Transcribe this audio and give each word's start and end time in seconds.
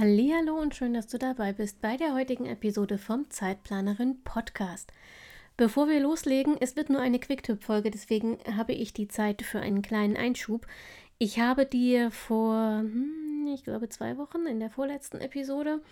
Hallo 0.00 0.58
und 0.58 0.74
schön, 0.74 0.94
dass 0.94 1.08
du 1.08 1.18
dabei 1.18 1.52
bist 1.52 1.82
bei 1.82 1.98
der 1.98 2.14
heutigen 2.14 2.46
Episode 2.46 2.96
vom 2.96 3.28
Zeitplanerin 3.28 4.22
Podcast. 4.24 4.90
Bevor 5.58 5.90
wir 5.90 6.00
loslegen, 6.00 6.56
es 6.58 6.74
wird 6.74 6.88
nur 6.88 7.02
eine 7.02 7.18
Quicktip-Folge, 7.18 7.90
deswegen 7.90 8.38
habe 8.56 8.72
ich 8.72 8.94
die 8.94 9.08
Zeit 9.08 9.42
für 9.42 9.60
einen 9.60 9.82
kleinen 9.82 10.16
Einschub. 10.16 10.66
Ich 11.18 11.38
habe 11.38 11.66
dir 11.66 12.10
vor, 12.10 12.78
hm, 12.78 13.50
ich 13.54 13.62
glaube, 13.62 13.90
zwei 13.90 14.16
Wochen 14.16 14.46
in 14.46 14.58
der 14.58 14.70
vorletzten 14.70 15.18
Episode 15.18 15.82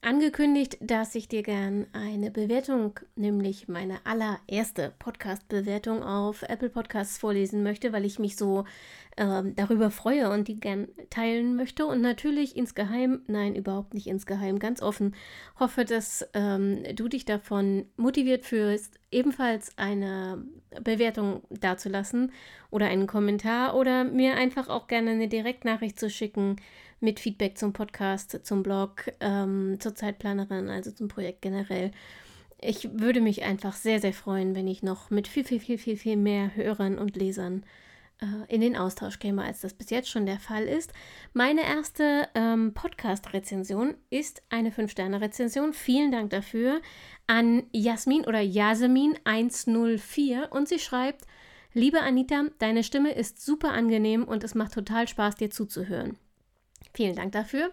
angekündigt, 0.00 0.78
dass 0.80 1.14
ich 1.14 1.28
dir 1.28 1.42
gern 1.42 1.86
eine 1.92 2.30
Bewertung, 2.30 3.00
nämlich 3.16 3.66
meine 3.68 3.98
allererste 4.04 4.92
Podcast-Bewertung 4.98 6.02
auf 6.02 6.42
Apple 6.42 6.70
Podcasts 6.70 7.18
vorlesen 7.18 7.62
möchte, 7.62 7.92
weil 7.92 8.04
ich 8.04 8.18
mich 8.18 8.36
so 8.36 8.64
ähm, 9.16 9.56
darüber 9.56 9.90
freue 9.90 10.30
und 10.30 10.46
die 10.46 10.60
gern 10.60 10.88
teilen 11.10 11.56
möchte. 11.56 11.84
Und 11.84 12.00
natürlich 12.00 12.56
insgeheim, 12.56 13.22
nein, 13.26 13.56
überhaupt 13.56 13.92
nicht 13.92 14.06
insgeheim, 14.06 14.60
ganz 14.60 14.80
offen, 14.80 15.16
hoffe, 15.58 15.84
dass 15.84 16.28
ähm, 16.32 16.84
du 16.94 17.08
dich 17.08 17.24
davon 17.24 17.86
motiviert 17.96 18.46
fühlst, 18.46 19.00
ebenfalls 19.10 19.76
eine 19.78 20.44
Bewertung 20.82 21.42
dazulassen 21.50 22.32
oder 22.70 22.86
einen 22.86 23.08
Kommentar 23.08 23.74
oder 23.74 24.04
mir 24.04 24.34
einfach 24.34 24.68
auch 24.68 24.86
gerne 24.86 25.10
eine 25.10 25.28
Direktnachricht 25.28 25.98
zu 25.98 26.08
schicken 26.08 26.56
mit 27.00 27.20
Feedback 27.20 27.58
zum 27.58 27.72
Podcast, 27.72 28.44
zum 28.44 28.62
Blog, 28.62 29.12
ähm, 29.20 29.76
zur 29.80 29.94
Zeitplanerin, 29.94 30.68
also 30.68 30.90
zum 30.90 31.08
Projekt 31.08 31.42
generell. 31.42 31.92
Ich 32.60 32.88
würde 32.92 33.20
mich 33.20 33.44
einfach 33.44 33.74
sehr, 33.74 34.00
sehr 34.00 34.12
freuen, 34.12 34.54
wenn 34.54 34.66
ich 34.66 34.82
noch 34.82 35.10
mit 35.10 35.28
viel, 35.28 35.44
viel, 35.44 35.60
viel, 35.60 35.78
viel, 35.78 35.96
viel 35.96 36.16
mehr 36.16 36.54
Hörern 36.56 36.98
und 36.98 37.16
Lesern 37.16 37.64
äh, 38.20 38.52
in 38.52 38.60
den 38.60 38.76
Austausch 38.76 39.20
käme, 39.20 39.44
als 39.44 39.60
das 39.60 39.74
bis 39.74 39.90
jetzt 39.90 40.10
schon 40.10 40.26
der 40.26 40.40
Fall 40.40 40.64
ist. 40.64 40.92
Meine 41.32 41.62
erste 41.62 42.28
ähm, 42.34 42.74
Podcast-Rezension 42.74 43.94
ist 44.10 44.42
eine 44.50 44.70
5-Sterne-Rezension. 44.70 45.72
Vielen 45.72 46.10
Dank 46.10 46.30
dafür 46.30 46.80
an 47.28 47.64
Jasmin 47.72 48.24
oder 48.24 48.40
Jasmin 48.40 49.14
104 49.24 50.48
und 50.50 50.68
sie 50.68 50.80
schreibt, 50.80 51.26
Liebe 51.74 52.00
Anita, 52.00 52.46
deine 52.58 52.82
Stimme 52.82 53.12
ist 53.12 53.44
super 53.44 53.72
angenehm 53.72 54.24
und 54.24 54.42
es 54.42 54.54
macht 54.54 54.72
total 54.72 55.06
Spaß, 55.06 55.36
dir 55.36 55.50
zuzuhören. 55.50 56.16
Vielen 56.94 57.16
Dank 57.16 57.32
dafür. 57.32 57.70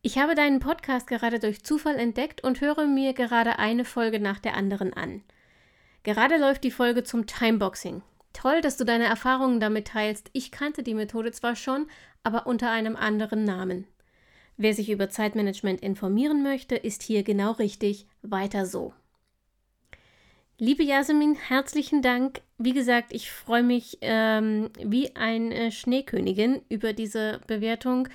Ich 0.00 0.18
habe 0.18 0.34
deinen 0.34 0.60
Podcast 0.60 1.06
gerade 1.06 1.38
durch 1.38 1.64
Zufall 1.64 1.96
entdeckt 1.96 2.42
und 2.44 2.60
höre 2.60 2.86
mir 2.86 3.12
gerade 3.12 3.58
eine 3.58 3.84
Folge 3.84 4.20
nach 4.20 4.38
der 4.38 4.54
anderen 4.54 4.92
an. 4.92 5.22
Gerade 6.04 6.36
läuft 6.36 6.64
die 6.64 6.70
Folge 6.70 7.02
zum 7.02 7.26
Timeboxing. 7.26 8.02
Toll, 8.32 8.60
dass 8.60 8.76
du 8.76 8.84
deine 8.84 9.06
Erfahrungen 9.06 9.58
damit 9.58 9.88
teilst. 9.88 10.30
Ich 10.32 10.52
kannte 10.52 10.82
die 10.82 10.94
Methode 10.94 11.32
zwar 11.32 11.56
schon, 11.56 11.86
aber 12.22 12.46
unter 12.46 12.70
einem 12.70 12.94
anderen 12.94 13.44
Namen. 13.44 13.86
Wer 14.56 14.74
sich 14.74 14.90
über 14.90 15.08
Zeitmanagement 15.08 15.80
informieren 15.80 16.42
möchte, 16.42 16.76
ist 16.76 17.02
hier 17.02 17.22
genau 17.24 17.52
richtig. 17.52 18.06
Weiter 18.22 18.66
so. 18.66 18.92
Liebe 20.58 20.82
Jasmin, 20.82 21.34
herzlichen 21.36 22.02
Dank. 22.02 22.40
Wie 22.58 22.72
gesagt, 22.72 23.12
ich 23.12 23.30
freue 23.30 23.62
mich 23.62 23.98
ähm, 24.00 24.70
wie 24.82 25.14
eine 25.14 25.70
Schneekönigin 25.70 26.60
über 26.68 26.92
diese 26.92 27.40
Bewertung. 27.46 28.08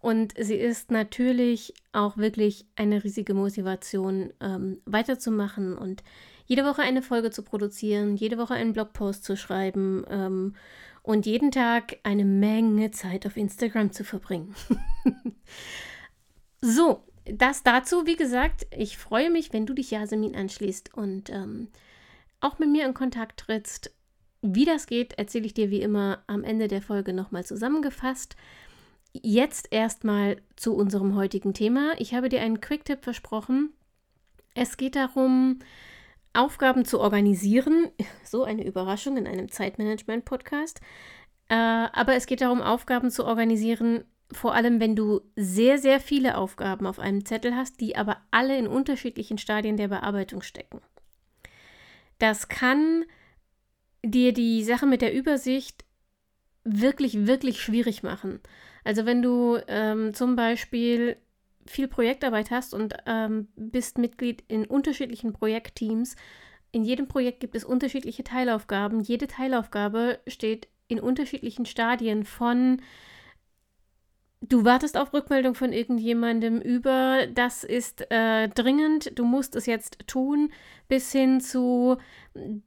Und 0.00 0.34
sie 0.36 0.56
ist 0.56 0.90
natürlich 0.90 1.74
auch 1.92 2.16
wirklich 2.16 2.66
eine 2.74 3.04
riesige 3.04 3.34
Motivation, 3.34 4.32
ähm, 4.40 4.80
weiterzumachen 4.84 5.78
und 5.78 6.02
jede 6.46 6.64
Woche 6.64 6.82
eine 6.82 7.02
Folge 7.02 7.30
zu 7.30 7.42
produzieren, 7.42 8.16
jede 8.16 8.36
Woche 8.38 8.54
einen 8.54 8.72
Blogpost 8.72 9.24
zu 9.24 9.36
schreiben 9.36 10.04
ähm, 10.08 10.56
und 11.02 11.26
jeden 11.26 11.52
Tag 11.52 11.98
eine 12.02 12.24
Menge 12.24 12.90
Zeit 12.90 13.26
auf 13.26 13.36
Instagram 13.36 13.92
zu 13.92 14.04
verbringen. 14.04 14.54
so, 16.60 17.04
das 17.24 17.62
dazu, 17.62 18.04
wie 18.06 18.16
gesagt, 18.16 18.66
ich 18.76 18.98
freue 18.98 19.30
mich, 19.30 19.52
wenn 19.52 19.66
du 19.66 19.74
dich 19.74 19.92
Jasmin 19.92 20.34
anschließt 20.34 20.94
und 20.94 21.30
ähm, 21.30 21.68
auch 22.42 22.58
mit 22.58 22.70
mir 22.70 22.86
in 22.86 22.94
Kontakt 22.94 23.40
trittst. 23.40 23.94
Wie 24.42 24.64
das 24.64 24.86
geht, 24.86 25.14
erzähle 25.14 25.46
ich 25.46 25.54
dir 25.54 25.70
wie 25.70 25.80
immer 25.80 26.24
am 26.26 26.42
Ende 26.42 26.68
der 26.68 26.82
Folge 26.82 27.12
nochmal 27.12 27.44
zusammengefasst. 27.44 28.36
Jetzt 29.12 29.68
erstmal 29.70 30.38
zu 30.56 30.74
unserem 30.74 31.14
heutigen 31.14 31.54
Thema. 31.54 31.92
Ich 31.98 32.14
habe 32.14 32.28
dir 32.28 32.40
einen 32.40 32.60
Quick-Tipp 32.60 33.04
versprochen. 33.04 33.72
Es 34.54 34.76
geht 34.76 34.96
darum, 34.96 35.60
Aufgaben 36.32 36.84
zu 36.84 37.00
organisieren. 37.00 37.90
So 38.24 38.44
eine 38.44 38.64
Überraschung 38.64 39.18
in 39.18 39.26
einem 39.26 39.50
Zeitmanagement-Podcast. 39.50 40.80
Äh, 41.48 41.54
aber 41.54 42.14
es 42.14 42.24
geht 42.24 42.40
darum, 42.40 42.62
Aufgaben 42.62 43.10
zu 43.10 43.26
organisieren, 43.26 44.04
vor 44.32 44.54
allem 44.54 44.80
wenn 44.80 44.96
du 44.96 45.20
sehr, 45.36 45.76
sehr 45.76 46.00
viele 46.00 46.38
Aufgaben 46.38 46.86
auf 46.86 46.98
einem 46.98 47.26
Zettel 47.26 47.54
hast, 47.54 47.82
die 47.82 47.94
aber 47.94 48.16
alle 48.30 48.56
in 48.56 48.66
unterschiedlichen 48.66 49.36
Stadien 49.36 49.76
der 49.76 49.88
Bearbeitung 49.88 50.40
stecken. 50.40 50.80
Das 52.22 52.46
kann 52.46 53.04
dir 54.04 54.32
die 54.32 54.62
Sache 54.62 54.86
mit 54.86 55.02
der 55.02 55.12
Übersicht 55.12 55.84
wirklich, 56.62 57.26
wirklich 57.26 57.60
schwierig 57.60 58.04
machen. 58.04 58.38
Also 58.84 59.06
wenn 59.06 59.22
du 59.22 59.58
ähm, 59.66 60.14
zum 60.14 60.36
Beispiel 60.36 61.16
viel 61.66 61.88
Projektarbeit 61.88 62.52
hast 62.52 62.74
und 62.74 62.94
ähm, 63.06 63.48
bist 63.56 63.98
Mitglied 63.98 64.44
in 64.46 64.66
unterschiedlichen 64.66 65.32
Projektteams. 65.32 66.14
In 66.70 66.84
jedem 66.84 67.08
Projekt 67.08 67.40
gibt 67.40 67.56
es 67.56 67.64
unterschiedliche 67.64 68.22
Teilaufgaben. 68.22 69.00
Jede 69.00 69.26
Teilaufgabe 69.26 70.20
steht 70.28 70.68
in 70.86 71.00
unterschiedlichen 71.00 71.66
Stadien 71.66 72.22
von 72.22 72.82
du 74.42 74.64
wartest 74.64 74.96
auf 74.96 75.12
Rückmeldung 75.12 75.54
von 75.54 75.72
irgendjemandem 75.72 76.60
über, 76.60 77.26
das 77.32 77.64
ist 77.64 78.10
äh, 78.10 78.48
dringend, 78.48 79.16
du 79.18 79.24
musst 79.24 79.56
es 79.56 79.66
jetzt 79.66 80.06
tun, 80.06 80.52
bis 80.88 81.12
hin 81.12 81.40
zu, 81.40 81.96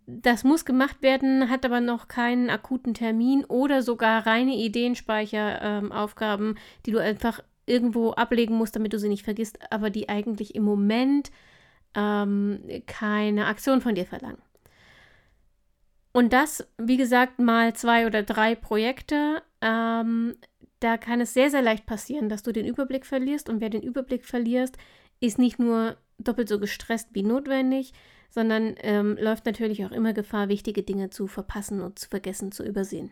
das 0.08 0.44
muss 0.44 0.66
gemacht 0.66 1.02
werden, 1.02 1.50
hat 1.50 1.66
aber 1.66 1.82
noch 1.82 2.08
keinen 2.08 2.50
akuten 2.50 2.94
Termin 2.94 3.44
oder 3.46 3.84
sogar 3.84 4.26
reine 4.26 4.56
Ideenspeicheraufgaben, 4.56 6.50
ähm, 6.50 6.58
die 6.86 6.92
du 6.92 7.00
einfach 7.00 7.42
irgendwo 7.66 8.12
ablegen 8.12 8.56
musst, 8.56 8.76
damit 8.76 8.94
du 8.94 9.00
sie 9.00 9.10
nicht 9.10 9.26
vergisst, 9.26 9.60
aber 9.72 9.90
die 9.90 10.08
eigentlich 10.08 10.56
im 10.56 10.64
Moment 10.64 11.32
ähm, 11.94 12.62
keine 12.88 13.48
Aktion 13.48 13.82
von 13.82 13.96
dir 13.96 14.06
verlangen. 14.06 14.42
Und 16.16 16.32
das, 16.32 16.66
wie 16.78 16.96
gesagt, 16.96 17.40
mal 17.40 17.76
zwei 17.76 18.08
oder 18.08 18.24
drei 18.24 18.56
Projekte. 18.56 19.44
Ähm, 19.60 20.38
da 20.80 20.98
kann 20.98 21.22
es 21.22 21.34
sehr, 21.34 21.50
sehr 21.50 21.62
leicht 21.62 21.86
passieren, 21.86 22.30
dass 22.30 22.44
du 22.44 22.52
den 22.52 22.66
Überblick 22.66 23.06
verlierst. 23.06 23.50
Und 23.50 23.62
wer 23.62 23.70
den 23.70 23.82
Überblick 23.82 24.26
verlierst, 24.26 24.78
ist 25.20 25.40
nicht 25.40 25.60
nur 25.60 25.98
doppelt 26.18 26.50
so 26.50 26.60
gestresst 26.60 27.10
wie 27.14 27.24
notwendig, 27.24 27.94
sondern 28.30 28.76
ähm, 28.80 29.18
läuft 29.20 29.46
natürlich 29.46 29.86
auch 29.86 29.92
immer 29.92 30.14
Gefahr, 30.14 30.50
wichtige 30.50 30.84
Dinge 30.84 31.10
zu 31.10 31.28
verpassen 31.28 31.82
und 31.82 32.00
zu 32.00 32.10
vergessen, 32.10 32.52
zu 32.52 32.64
übersehen. 32.64 33.12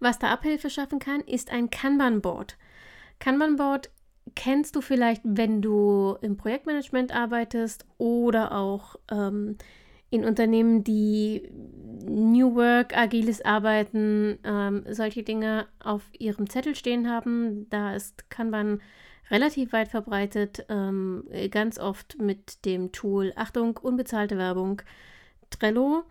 Was 0.00 0.18
da 0.18 0.30
Abhilfe 0.30 0.70
schaffen 0.70 1.00
kann, 1.00 1.20
ist 1.22 1.50
ein 1.50 1.70
Kanban-Board. 1.70 2.56
Kanban-Board 3.18 3.90
kennst 4.36 4.76
du 4.76 4.80
vielleicht, 4.80 5.22
wenn 5.24 5.60
du 5.60 6.16
im 6.20 6.36
Projektmanagement 6.36 7.12
arbeitest 7.12 7.86
oder 7.98 8.52
auch 8.52 8.96
ähm, 9.10 9.56
in 10.10 10.24
Unternehmen, 10.24 10.84
die 10.84 11.48
New 12.04 12.54
Work, 12.54 12.96
agiles 12.96 13.44
Arbeiten, 13.44 14.38
ähm, 14.44 14.84
solche 14.90 15.22
Dinge 15.22 15.66
auf 15.80 16.02
ihrem 16.18 16.48
Zettel 16.48 16.74
stehen 16.74 17.10
haben. 17.10 17.68
Da 17.70 17.94
ist 17.94 18.30
Kanban 18.30 18.80
relativ 19.30 19.72
weit 19.72 19.88
verbreitet, 19.88 20.64
ähm, 20.68 21.24
ganz 21.50 21.78
oft 21.78 22.18
mit 22.20 22.64
dem 22.64 22.92
Tool, 22.92 23.32
Achtung, 23.36 23.76
unbezahlte 23.76 24.38
Werbung, 24.38 24.82
Trello. 25.50 26.04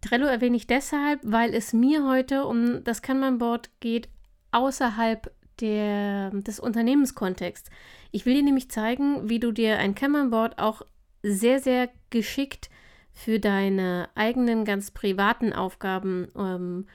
Trello 0.00 0.26
erwähne 0.26 0.56
ich 0.56 0.68
deshalb, 0.68 1.20
weil 1.24 1.54
es 1.54 1.72
mir 1.72 2.06
heute 2.06 2.46
um 2.46 2.84
das 2.84 3.02
Kanban-Board 3.02 3.70
geht 3.80 4.08
außerhalb 4.52 5.32
der, 5.60 6.30
des 6.30 6.60
Unternehmenskontexts. 6.60 7.70
Ich 8.12 8.24
will 8.24 8.34
dir 8.34 8.44
nämlich 8.44 8.70
zeigen, 8.70 9.28
wie 9.28 9.40
du 9.40 9.50
dir 9.50 9.78
ein 9.78 9.96
Kanban-Board 9.96 10.58
auch 10.58 10.82
sehr, 11.24 11.58
sehr 11.58 11.90
geschickt 12.10 12.70
für 13.18 13.40
deine 13.40 14.08
eigenen 14.14 14.64
ganz 14.64 14.92
privaten 14.92 15.52
Aufgaben 15.52 16.28
ähm, 16.36 16.86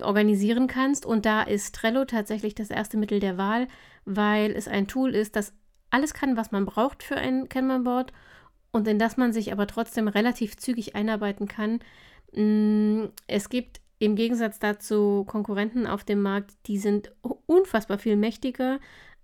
organisieren 0.00 0.68
kannst. 0.68 1.04
Und 1.04 1.26
da 1.26 1.42
ist 1.42 1.74
Trello 1.74 2.04
tatsächlich 2.04 2.54
das 2.54 2.70
erste 2.70 2.96
Mittel 2.96 3.18
der 3.18 3.38
Wahl, 3.38 3.66
weil 4.04 4.52
es 4.52 4.68
ein 4.68 4.86
Tool 4.86 5.16
ist, 5.16 5.34
das 5.34 5.52
alles 5.90 6.14
kann, 6.14 6.36
was 6.36 6.52
man 6.52 6.64
braucht 6.64 7.02
für 7.02 7.16
ein 7.16 7.48
Kanban-Board 7.48 8.12
und 8.70 8.86
in 8.86 9.00
das 9.00 9.16
man 9.16 9.32
sich 9.32 9.50
aber 9.50 9.66
trotzdem 9.66 10.06
relativ 10.06 10.56
zügig 10.56 10.94
einarbeiten 10.94 11.48
kann. 11.48 11.80
Mm, 12.32 13.06
es 13.26 13.48
gibt 13.48 13.80
im 13.98 14.14
Gegensatz 14.14 14.60
dazu 14.60 15.24
Konkurrenten 15.26 15.88
auf 15.88 16.04
dem 16.04 16.22
Markt, 16.22 16.52
die 16.66 16.78
sind 16.78 17.12
unfassbar 17.46 17.98
viel 17.98 18.14
mächtiger, 18.14 18.78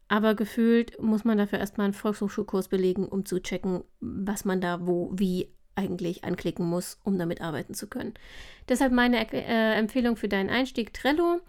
aber 0.09 0.35
gefühlt 0.35 1.01
muss 1.01 1.25
man 1.25 1.39
dafür 1.39 1.61
erstmal 1.61 1.85
einen 1.85 1.95
Volkshochschulkurs 1.95 2.67
belegen, 2.67 3.07
um 3.07 3.25
zu 3.25 3.41
checken, 3.41 3.85
was 4.01 4.45
man 4.45 4.61
da 4.61 4.85
wo, 4.85 5.13
wie 5.15 5.53
eigentlich 5.79 6.25
anklicken 6.25 6.67
muss, 6.67 6.99
um 7.05 7.19
damit 7.19 7.41
arbeiten 7.41 7.73
zu 7.73 7.87
können. 7.87 8.15
Deshalb 8.69 8.93
meine 8.93 9.33
äh, 9.33 9.75
Empfehlung 9.75 10.17
für 10.17 10.29
deinen 10.29 10.51
Einstieg 10.51 10.93
Trello. 10.93 11.41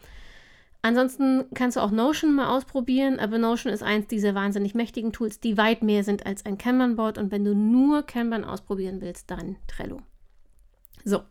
Ansonsten 0.81 1.44
kannst 1.56 1.76
du 1.76 1.81
auch 1.81 1.92
Notion 1.92 2.34
mal 2.34 2.56
ausprobieren, 2.56 3.20
aber 3.20 3.38
Notion 3.38 3.74
ist 3.74 3.84
eins 3.84 4.08
dieser 4.08 4.34
wahnsinnig 4.34 4.76
mächtigen 4.76 5.12
Tools, 5.12 5.42
die 5.42 5.58
weit 5.58 5.84
mehr 5.84 6.06
sind 6.06 6.26
als 6.26 6.46
ein 6.46 6.58
Kanban-Board. 6.58 7.18
Und 7.18 7.31
wenn 7.31 7.44
du 7.44 7.54
nur 7.54 8.04
Kanban 8.04 8.46
ausprobieren 8.46 9.02
willst, 9.02 9.30
dann 9.30 9.58
Trello. 9.68 10.02
So, 11.04 11.24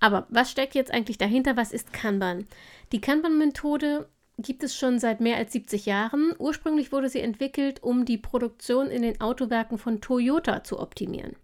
aber 0.00 0.26
was 0.30 0.50
steckt 0.50 0.74
jetzt 0.74 0.92
eigentlich 0.92 1.18
dahinter? 1.18 1.56
Was 1.56 1.72
ist 1.72 1.92
Kanban? 1.92 2.46
Die 2.92 3.00
Kanban-Methode 3.00 4.08
gibt 4.38 4.62
es 4.62 4.76
schon 4.76 4.98
seit 4.98 5.20
mehr 5.20 5.36
als 5.36 5.52
70 5.52 5.86
Jahren. 5.86 6.34
Ursprünglich 6.38 6.92
wurde 6.92 7.08
sie 7.08 7.20
entwickelt, 7.20 7.82
um 7.82 8.04
die 8.04 8.18
Produktion 8.18 8.88
in 8.88 9.02
den 9.02 9.20
Autowerken 9.20 9.78
von 9.78 10.00
Toyota 10.00 10.64
zu 10.64 10.78
optimieren. 10.78 11.36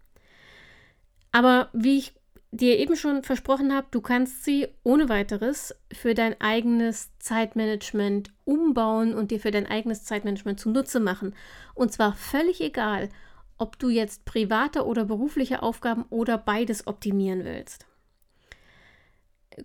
Aber 1.33 1.69
wie 1.73 1.97
ich 1.97 2.13
dir 2.51 2.77
eben 2.77 2.95
schon 2.95 3.23
versprochen 3.23 3.73
habe, 3.73 3.87
du 3.89 3.99
kannst 3.99 4.45
sie 4.45 4.67
ohne 4.83 5.09
weiteres 5.09 5.75
für 5.91 6.13
dein 6.13 6.39
eigenes 6.39 7.09
Zeitmanagement 7.17 8.31
umbauen 8.45 9.15
und 9.15 9.31
dir 9.31 9.39
für 9.39 9.49
dein 9.49 9.65
eigenes 9.65 10.03
Zeitmanagement 10.05 10.59
zunutze 10.59 10.99
machen. 10.99 11.35
Und 11.73 11.91
zwar 11.91 12.13
völlig 12.13 12.61
egal, 12.61 13.09
ob 13.57 13.79
du 13.79 13.89
jetzt 13.89 14.25
private 14.25 14.85
oder 14.85 15.05
berufliche 15.05 15.63
Aufgaben 15.63 16.05
oder 16.09 16.37
beides 16.37 16.85
optimieren 16.85 17.43
willst. 17.43 17.87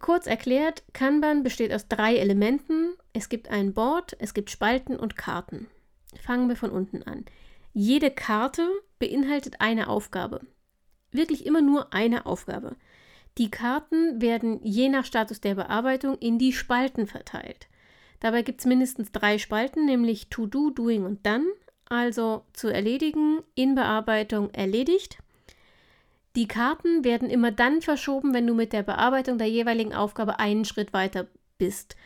Kurz 0.00 0.26
erklärt, 0.26 0.82
Kanban 0.94 1.42
besteht 1.42 1.72
aus 1.72 1.88
drei 1.88 2.16
Elementen. 2.16 2.94
Es 3.12 3.28
gibt 3.28 3.50
ein 3.50 3.74
Board, 3.74 4.16
es 4.18 4.32
gibt 4.32 4.50
Spalten 4.50 4.96
und 4.96 5.16
Karten. 5.16 5.66
Fangen 6.22 6.48
wir 6.48 6.56
von 6.56 6.70
unten 6.70 7.02
an. 7.02 7.26
Jede 7.74 8.10
Karte 8.10 8.66
beinhaltet 8.98 9.56
eine 9.60 9.88
Aufgabe 9.88 10.40
wirklich 11.18 11.44
immer 11.44 11.60
nur 11.60 11.92
eine 11.92 12.24
Aufgabe. 12.24 12.76
Die 13.36 13.50
Karten 13.50 14.22
werden 14.22 14.60
je 14.62 14.88
nach 14.88 15.04
Status 15.04 15.40
der 15.40 15.54
Bearbeitung 15.54 16.16
in 16.18 16.38
die 16.38 16.52
Spalten 16.52 17.06
verteilt. 17.06 17.68
Dabei 18.20 18.42
gibt 18.42 18.60
es 18.60 18.66
mindestens 18.66 19.12
drei 19.12 19.38
Spalten, 19.38 19.84
nämlich 19.84 20.28
To 20.30 20.46
Do, 20.46 20.70
Doing 20.70 21.04
und 21.04 21.24
Done, 21.24 21.46
also 21.88 22.44
zu 22.52 22.68
erledigen, 22.68 23.42
in 23.54 23.74
Bearbeitung 23.74 24.50
erledigt. 24.50 25.18
Die 26.34 26.48
Karten 26.48 27.04
werden 27.04 27.30
immer 27.30 27.52
dann 27.52 27.80
verschoben, 27.80 28.34
wenn 28.34 28.46
du 28.46 28.54
mit 28.54 28.72
der 28.72 28.82
Bearbeitung 28.82 29.38
der 29.38 29.48
jeweiligen 29.48 29.94
Aufgabe 29.94 30.38
einen 30.38 30.64
Schritt 30.64 30.92
weiter 30.92 31.28
bist. 31.58 31.96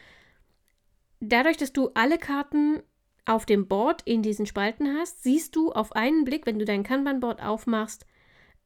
Dadurch, 1.20 1.56
dass 1.56 1.72
du 1.72 1.90
alle 1.94 2.18
Karten 2.18 2.82
auf 3.24 3.46
dem 3.46 3.68
Board 3.68 4.02
in 4.04 4.22
diesen 4.22 4.46
Spalten 4.46 4.96
hast, 4.98 5.22
siehst 5.22 5.54
du 5.56 5.72
auf 5.72 5.92
einen 5.92 6.24
Blick, 6.24 6.46
wenn 6.46 6.58
du 6.58 6.64
dein 6.64 6.82
Kanban-Board 6.82 7.42
aufmachst, 7.42 8.06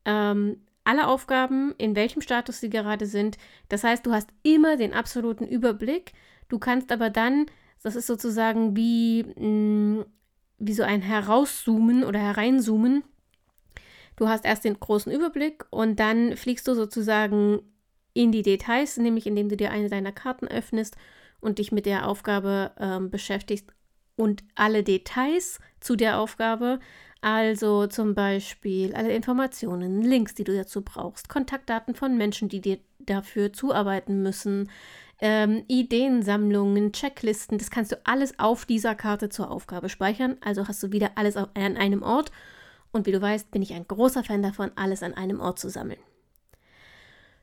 ähm, 0.06 0.62
alle 0.84 1.08
Aufgaben, 1.08 1.74
in 1.78 1.96
welchem 1.96 2.22
Status 2.22 2.60
sie 2.60 2.70
gerade 2.70 3.06
sind. 3.06 3.36
Das 3.68 3.84
heißt, 3.84 4.06
du 4.06 4.12
hast 4.12 4.30
immer 4.42 4.76
den 4.76 4.94
absoluten 4.94 5.46
Überblick. 5.46 6.12
Du 6.48 6.58
kannst 6.58 6.92
aber 6.92 7.10
dann, 7.10 7.46
das 7.82 7.96
ist 7.96 8.06
sozusagen 8.06 8.76
wie, 8.76 9.24
mh, 9.24 10.00
mm, 10.00 10.04
wie 10.58 10.72
so 10.72 10.84
ein 10.84 11.02
Herauszoomen 11.02 12.04
oder 12.04 12.20
Hereinzoomen. 12.20 13.02
Du 14.14 14.28
hast 14.28 14.46
erst 14.46 14.64
den 14.64 14.80
großen 14.80 15.12
Überblick 15.12 15.66
und 15.70 16.00
dann 16.00 16.36
fliegst 16.36 16.66
du 16.66 16.74
sozusagen 16.74 17.60
in 18.14 18.32
die 18.32 18.42
Details, 18.42 18.96
nämlich 18.96 19.26
indem 19.26 19.50
du 19.50 19.56
dir 19.56 19.70
eine 19.70 19.90
deiner 19.90 20.12
Karten 20.12 20.48
öffnest 20.48 20.96
und 21.40 21.58
dich 21.58 21.72
mit 21.72 21.84
der 21.84 22.08
Aufgabe 22.08 22.72
ähm, 22.78 23.10
beschäftigst 23.10 23.66
und 24.16 24.42
alle 24.54 24.82
Details 24.82 25.60
zu 25.80 25.96
der 25.96 26.18
Aufgabe 26.18 26.80
also 27.26 27.88
zum 27.88 28.14
Beispiel 28.14 28.94
alle 28.94 29.12
Informationen, 29.12 30.00
Links, 30.00 30.36
die 30.36 30.44
du 30.44 30.54
dazu 30.54 30.82
brauchst, 30.82 31.28
Kontaktdaten 31.28 31.96
von 31.96 32.16
Menschen, 32.16 32.48
die 32.48 32.60
dir 32.60 32.78
dafür 33.00 33.52
zuarbeiten 33.52 34.22
müssen, 34.22 34.70
ähm, 35.20 35.64
Ideensammlungen, 35.66 36.92
Checklisten, 36.92 37.58
das 37.58 37.72
kannst 37.72 37.90
du 37.90 37.96
alles 38.04 38.38
auf 38.38 38.64
dieser 38.64 38.94
Karte 38.94 39.28
zur 39.28 39.50
Aufgabe 39.50 39.88
speichern. 39.88 40.36
Also 40.40 40.68
hast 40.68 40.80
du 40.84 40.92
wieder 40.92 41.10
alles 41.16 41.36
an 41.36 41.48
einem 41.56 42.04
Ort. 42.04 42.30
Und 42.92 43.06
wie 43.06 43.12
du 43.12 43.20
weißt, 43.20 43.50
bin 43.50 43.60
ich 43.60 43.74
ein 43.74 43.88
großer 43.88 44.22
Fan 44.22 44.44
davon, 44.44 44.70
alles 44.76 45.02
an 45.02 45.14
einem 45.14 45.40
Ort 45.40 45.58
zu 45.58 45.68
sammeln. 45.68 45.98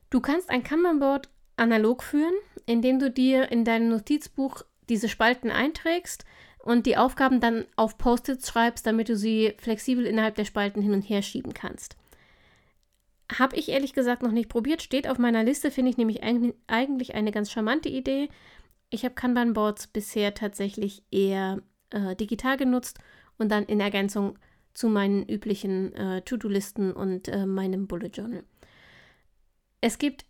Du 0.08 0.20
kannst 0.20 0.48
ein 0.48 0.62
Kanban-Board 0.62 1.28
analog 1.58 2.02
führen, 2.02 2.32
indem 2.64 2.98
du 3.00 3.10
dir 3.10 3.52
in 3.52 3.66
deinem 3.66 3.90
Notizbuch 3.90 4.62
diese 4.88 5.10
Spalten 5.10 5.50
einträgst 5.50 6.24
und 6.64 6.86
die 6.86 6.96
Aufgaben 6.96 7.40
dann 7.40 7.66
auf 7.76 7.98
Post-its 7.98 8.48
schreibst, 8.48 8.86
damit 8.86 9.10
du 9.10 9.16
sie 9.16 9.54
flexibel 9.58 10.06
innerhalb 10.06 10.34
der 10.34 10.46
Spalten 10.46 10.80
hin 10.80 10.92
und 10.92 11.02
her 11.02 11.20
schieben 11.20 11.52
kannst. 11.52 11.96
Habe 13.38 13.56
ich 13.56 13.68
ehrlich 13.68 13.92
gesagt 13.92 14.22
noch 14.22 14.32
nicht 14.32 14.48
probiert, 14.48 14.82
steht 14.82 15.08
auf 15.08 15.18
meiner 15.18 15.44
Liste, 15.44 15.70
finde 15.70 15.90
ich 15.90 15.98
nämlich 15.98 16.22
eigentlich 16.22 17.14
eine 17.14 17.32
ganz 17.32 17.50
charmante 17.50 17.88
Idee. 17.88 18.28
Ich 18.90 19.04
habe 19.04 19.14
Kanban-Boards 19.14 19.88
bisher 19.88 20.34
tatsächlich 20.34 21.02
eher 21.10 21.60
äh, 21.90 22.16
digital 22.16 22.56
genutzt 22.56 22.98
und 23.38 23.50
dann 23.50 23.64
in 23.64 23.80
Ergänzung 23.80 24.38
zu 24.72 24.88
meinen 24.88 25.28
üblichen 25.28 25.94
äh, 25.94 26.22
To-Do-Listen 26.22 26.92
und 26.92 27.28
äh, 27.28 27.46
meinem 27.46 27.86
Bullet 27.86 28.08
Journal. 28.08 28.44
Es 29.80 29.98
gibt 29.98 30.24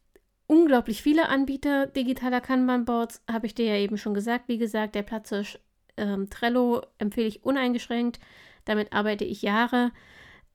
unglaublich 0.47 1.01
viele 1.03 1.29
Anbieter 1.29 1.87
digitaler 1.87 2.41
Kanban-Boards, 2.41 3.23
habe 3.31 3.47
ich 3.47 3.55
dir 3.55 3.67
ja 3.67 3.77
eben 3.77 3.99
schon 3.99 4.15
gesagt. 4.15 4.49
Wie 4.49 4.59
gesagt, 4.59 4.95
der 4.95 5.03
Platzhirsch 5.03 5.59
ähm, 5.97 6.31
Trello 6.31 6.83
empfehle 6.99 7.27
ich 7.27 7.45
uneingeschränkt. 7.45 8.21
Damit 8.65 8.93
arbeite 8.93 9.25
ich 9.25 9.43
Jahre. 9.43 9.93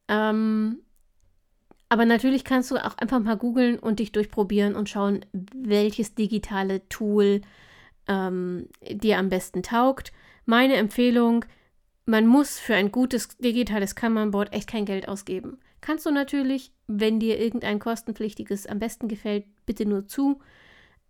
Ähm, 0.08 0.80
aber 1.90 2.06
natürlich 2.06 2.44
kannst 2.44 2.70
du 2.70 2.78
auch 2.78 2.98
einfach 2.98 3.20
mal 3.20 3.38
googeln 3.38 3.80
und 3.80 4.00
dich 4.00 4.12
durchprobieren 4.12 4.76
und 4.76 4.90
schauen, 4.90 5.26
welches 5.56 6.14
digitale 6.14 6.88
Tool 6.88 7.42
ähm, 8.08 8.68
dir 8.88 9.18
am 9.18 9.30
besten 9.30 9.64
taugt. 9.64 10.12
Meine 10.46 10.76
Empfehlung, 10.76 11.46
man 12.06 12.28
muss 12.28 12.60
für 12.60 12.76
ein 12.76 12.92
gutes 12.92 13.38
digitales 13.38 13.96
Kanban-Board 13.96 14.54
echt 14.54 14.70
kein 14.70 14.86
Geld 14.86 15.08
ausgeben. 15.08 15.60
Kannst 15.82 16.06
du 16.06 16.12
natürlich, 16.12 16.74
wenn 16.88 17.20
dir 17.20 17.40
irgendein 17.40 17.80
kostenpflichtiges 17.80 18.68
am 18.68 18.80
besten 18.80 19.08
gefällt, 19.08 19.46
bitte 19.66 19.86
nur 19.86 20.08
zu. 20.08 20.40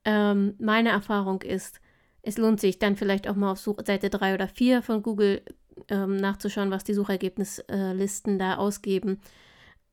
Ähm, 0.06 0.56
meine 0.60 0.90
Erfahrung 0.90 1.42
ist, 1.42 1.82
es 2.22 2.38
lohnt 2.38 2.60
sich 2.60 2.80
dann 2.80 2.96
vielleicht 2.96 3.28
auch 3.28 3.36
mal 3.36 3.52
auf 3.52 3.60
Such 3.60 3.80
Seite 3.86 4.10
3 4.10 4.34
oder 4.34 4.48
4 4.48 4.82
von 4.82 5.04
Google 5.04 5.42
ähm, 5.88 6.18
nachzuschauen, 6.18 6.72
was 6.72 6.84
die 6.84 6.94
Suchergebnislisten 6.94 8.40
da 8.40 8.56
ausgeben 8.56 9.20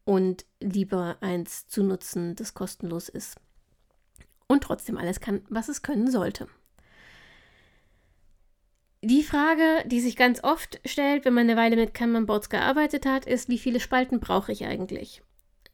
und 0.04 0.44
lieber 0.60 1.16
eins 1.20 1.66
zu 1.66 1.82
nutzen, 1.82 2.34
das 2.36 2.54
kostenlos 2.54 3.08
ist 3.08 3.36
und 4.46 4.62
trotzdem 4.62 4.96
alles 4.96 5.20
kann, 5.20 5.42
was 5.48 5.68
es 5.68 5.82
können 5.82 6.10
sollte. 6.10 6.48
Die 9.02 9.22
Frage, 9.22 9.86
die 9.86 10.00
sich 10.00 10.16
ganz 10.16 10.42
oft 10.42 10.80
stellt, 10.84 11.24
wenn 11.24 11.34
man 11.34 11.48
eine 11.48 11.56
Weile 11.56 11.76
mit 11.76 11.94
Kanban-Boards 11.94 12.48
gearbeitet 12.48 13.06
hat, 13.06 13.26
ist, 13.26 13.48
wie 13.48 13.58
viele 13.58 13.78
Spalten 13.78 14.20
brauche 14.20 14.50
ich 14.50 14.64
eigentlich? 14.64 15.22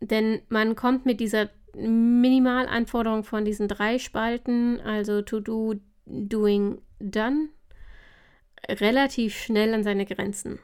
Denn 0.00 0.42
man 0.48 0.74
kommt 0.74 1.06
mit 1.06 1.20
dieser 1.20 1.48
Minimalanforderung 1.74 3.24
von 3.24 3.44
diesen 3.44 3.68
drei 3.68 3.98
Spalten, 3.98 4.80
also 4.80 5.22
To-Do, 5.22 5.76
Doing 6.06 6.80
Done 6.98 7.48
relativ 8.68 9.36
schnell 9.36 9.74
an 9.74 9.84
seine 9.84 10.06
Grenzen. 10.06 10.58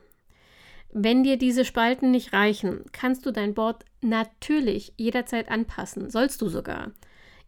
Wenn 0.90 1.22
dir 1.22 1.36
diese 1.36 1.64
Spalten 1.64 2.10
nicht 2.10 2.32
reichen, 2.32 2.84
kannst 2.92 3.26
du 3.26 3.30
dein 3.30 3.54
Board 3.54 3.84
natürlich 4.00 4.94
jederzeit 4.96 5.50
anpassen, 5.50 6.10
sollst 6.10 6.40
du 6.40 6.48
sogar. 6.48 6.92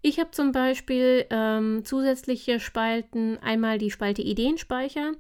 Ich 0.03 0.19
habe 0.19 0.31
zum 0.31 0.53
Beispiel 0.53 1.27
ähm, 1.31 1.85
zusätzliche 1.85 2.61
Spalten, 2.61 3.39
einmal 3.39 3.79
die 3.79 3.91
Spalte 3.91 4.23
Ideenspeicher, 4.23 5.13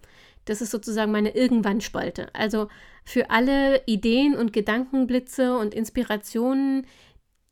das 0.47 0.62
ist 0.62 0.71
sozusagen 0.71 1.12
meine 1.12 1.35
Irgendwann-Spalte. 1.35 2.35
Also 2.35 2.69
für 3.05 3.31
alle 3.31 3.83
Ideen 3.87 4.35
und 4.35 4.53
Gedankenblitze 4.53 5.57
und 5.57 5.75
Inspirationen, 5.75 6.87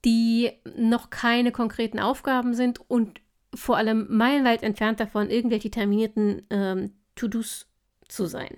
die 0.04 0.52
noch 0.76 1.10
keine 1.10 1.52
konkreten 1.52 1.98
Aufgaben 1.98 2.54
sind 2.54 2.80
und 2.88 3.20
vor 3.58 3.76
allem 3.76 4.06
meilenweit 4.08 4.62
entfernt 4.62 5.00
davon, 5.00 5.30
irgendwelche 5.30 5.70
terminierten 5.70 6.46
ähm, 6.50 6.92
To-Dos 7.14 7.66
zu 8.08 8.26
sein. 8.26 8.56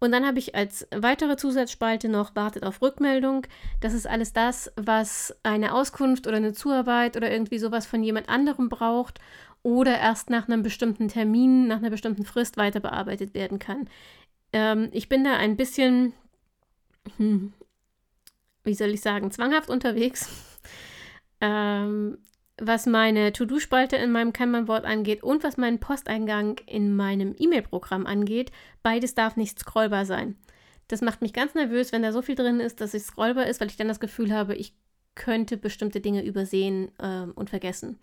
Und 0.00 0.12
dann 0.12 0.26
habe 0.26 0.38
ich 0.38 0.54
als 0.54 0.86
weitere 0.94 1.36
Zusatzspalte 1.36 2.08
noch 2.08 2.36
wartet 2.36 2.62
auf 2.62 2.82
Rückmeldung. 2.82 3.46
Das 3.80 3.94
ist 3.94 4.06
alles 4.06 4.32
das, 4.32 4.70
was 4.76 5.34
eine 5.42 5.72
Auskunft 5.72 6.26
oder 6.26 6.36
eine 6.36 6.52
Zuarbeit 6.52 7.16
oder 7.16 7.30
irgendwie 7.30 7.58
sowas 7.58 7.86
von 7.86 8.02
jemand 8.02 8.28
anderem 8.28 8.68
braucht 8.68 9.18
oder 9.62 9.98
erst 9.98 10.28
nach 10.28 10.46
einem 10.46 10.62
bestimmten 10.62 11.08
Termin, 11.08 11.66
nach 11.68 11.78
einer 11.78 11.90
bestimmten 11.90 12.26
Frist 12.26 12.58
weiter 12.58 12.80
bearbeitet 12.80 13.32
werden 13.32 13.58
kann. 13.58 13.88
Ähm, 14.52 14.90
ich 14.92 15.08
bin 15.08 15.24
da 15.24 15.36
ein 15.36 15.56
bisschen, 15.56 16.12
hm, 17.16 17.54
wie 18.62 18.74
soll 18.74 18.90
ich 18.90 19.00
sagen, 19.00 19.30
zwanghaft 19.30 19.70
unterwegs, 19.70 20.28
ähm, 21.40 22.18
was 22.60 22.86
meine 22.86 23.32
To-Do-Spalte 23.32 23.96
in 23.96 24.12
meinem 24.12 24.32
Kanban-Board 24.32 24.84
angeht 24.84 25.22
und 25.22 25.42
was 25.42 25.56
meinen 25.56 25.80
Posteingang 25.80 26.60
in 26.66 26.94
meinem 26.94 27.34
E-Mail-Programm 27.36 28.06
angeht. 28.06 28.52
Beides 28.82 29.14
darf 29.14 29.36
nicht 29.36 29.58
scrollbar 29.58 30.06
sein. 30.06 30.36
Das 30.88 31.00
macht 31.00 31.22
mich 31.22 31.32
ganz 31.32 31.54
nervös, 31.54 31.92
wenn 31.92 32.02
da 32.02 32.12
so 32.12 32.22
viel 32.22 32.34
drin 32.34 32.60
ist, 32.60 32.80
dass 32.80 32.94
es 32.94 33.06
scrollbar 33.06 33.46
ist, 33.46 33.60
weil 33.60 33.68
ich 33.68 33.76
dann 33.76 33.88
das 33.88 34.00
Gefühl 34.00 34.32
habe, 34.32 34.54
ich 34.54 34.74
könnte 35.14 35.56
bestimmte 35.56 36.00
Dinge 36.00 36.24
übersehen 36.24 36.90
äh, 36.98 37.26
und 37.34 37.50
vergessen. 37.50 37.98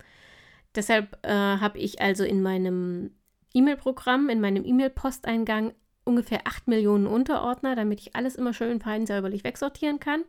Deshalb 0.74 1.18
äh, 1.22 1.30
habe 1.30 1.78
ich 1.78 2.00
also 2.00 2.24
in 2.24 2.42
meinem 2.42 3.10
E-Mail-Programm, 3.54 4.28
in 4.28 4.40
meinem 4.40 4.64
E-Mail-Posteingang 4.64 5.72
ungefähr 6.04 6.40
8 6.46 6.68
Millionen 6.68 7.06
Unterordner, 7.06 7.76
damit 7.76 8.00
ich 8.00 8.16
alles 8.16 8.34
immer 8.34 8.52
schön 8.52 8.80
fein 8.80 9.06
säuberlich 9.06 9.44
wegsortieren 9.44 10.00
kann 10.00 10.24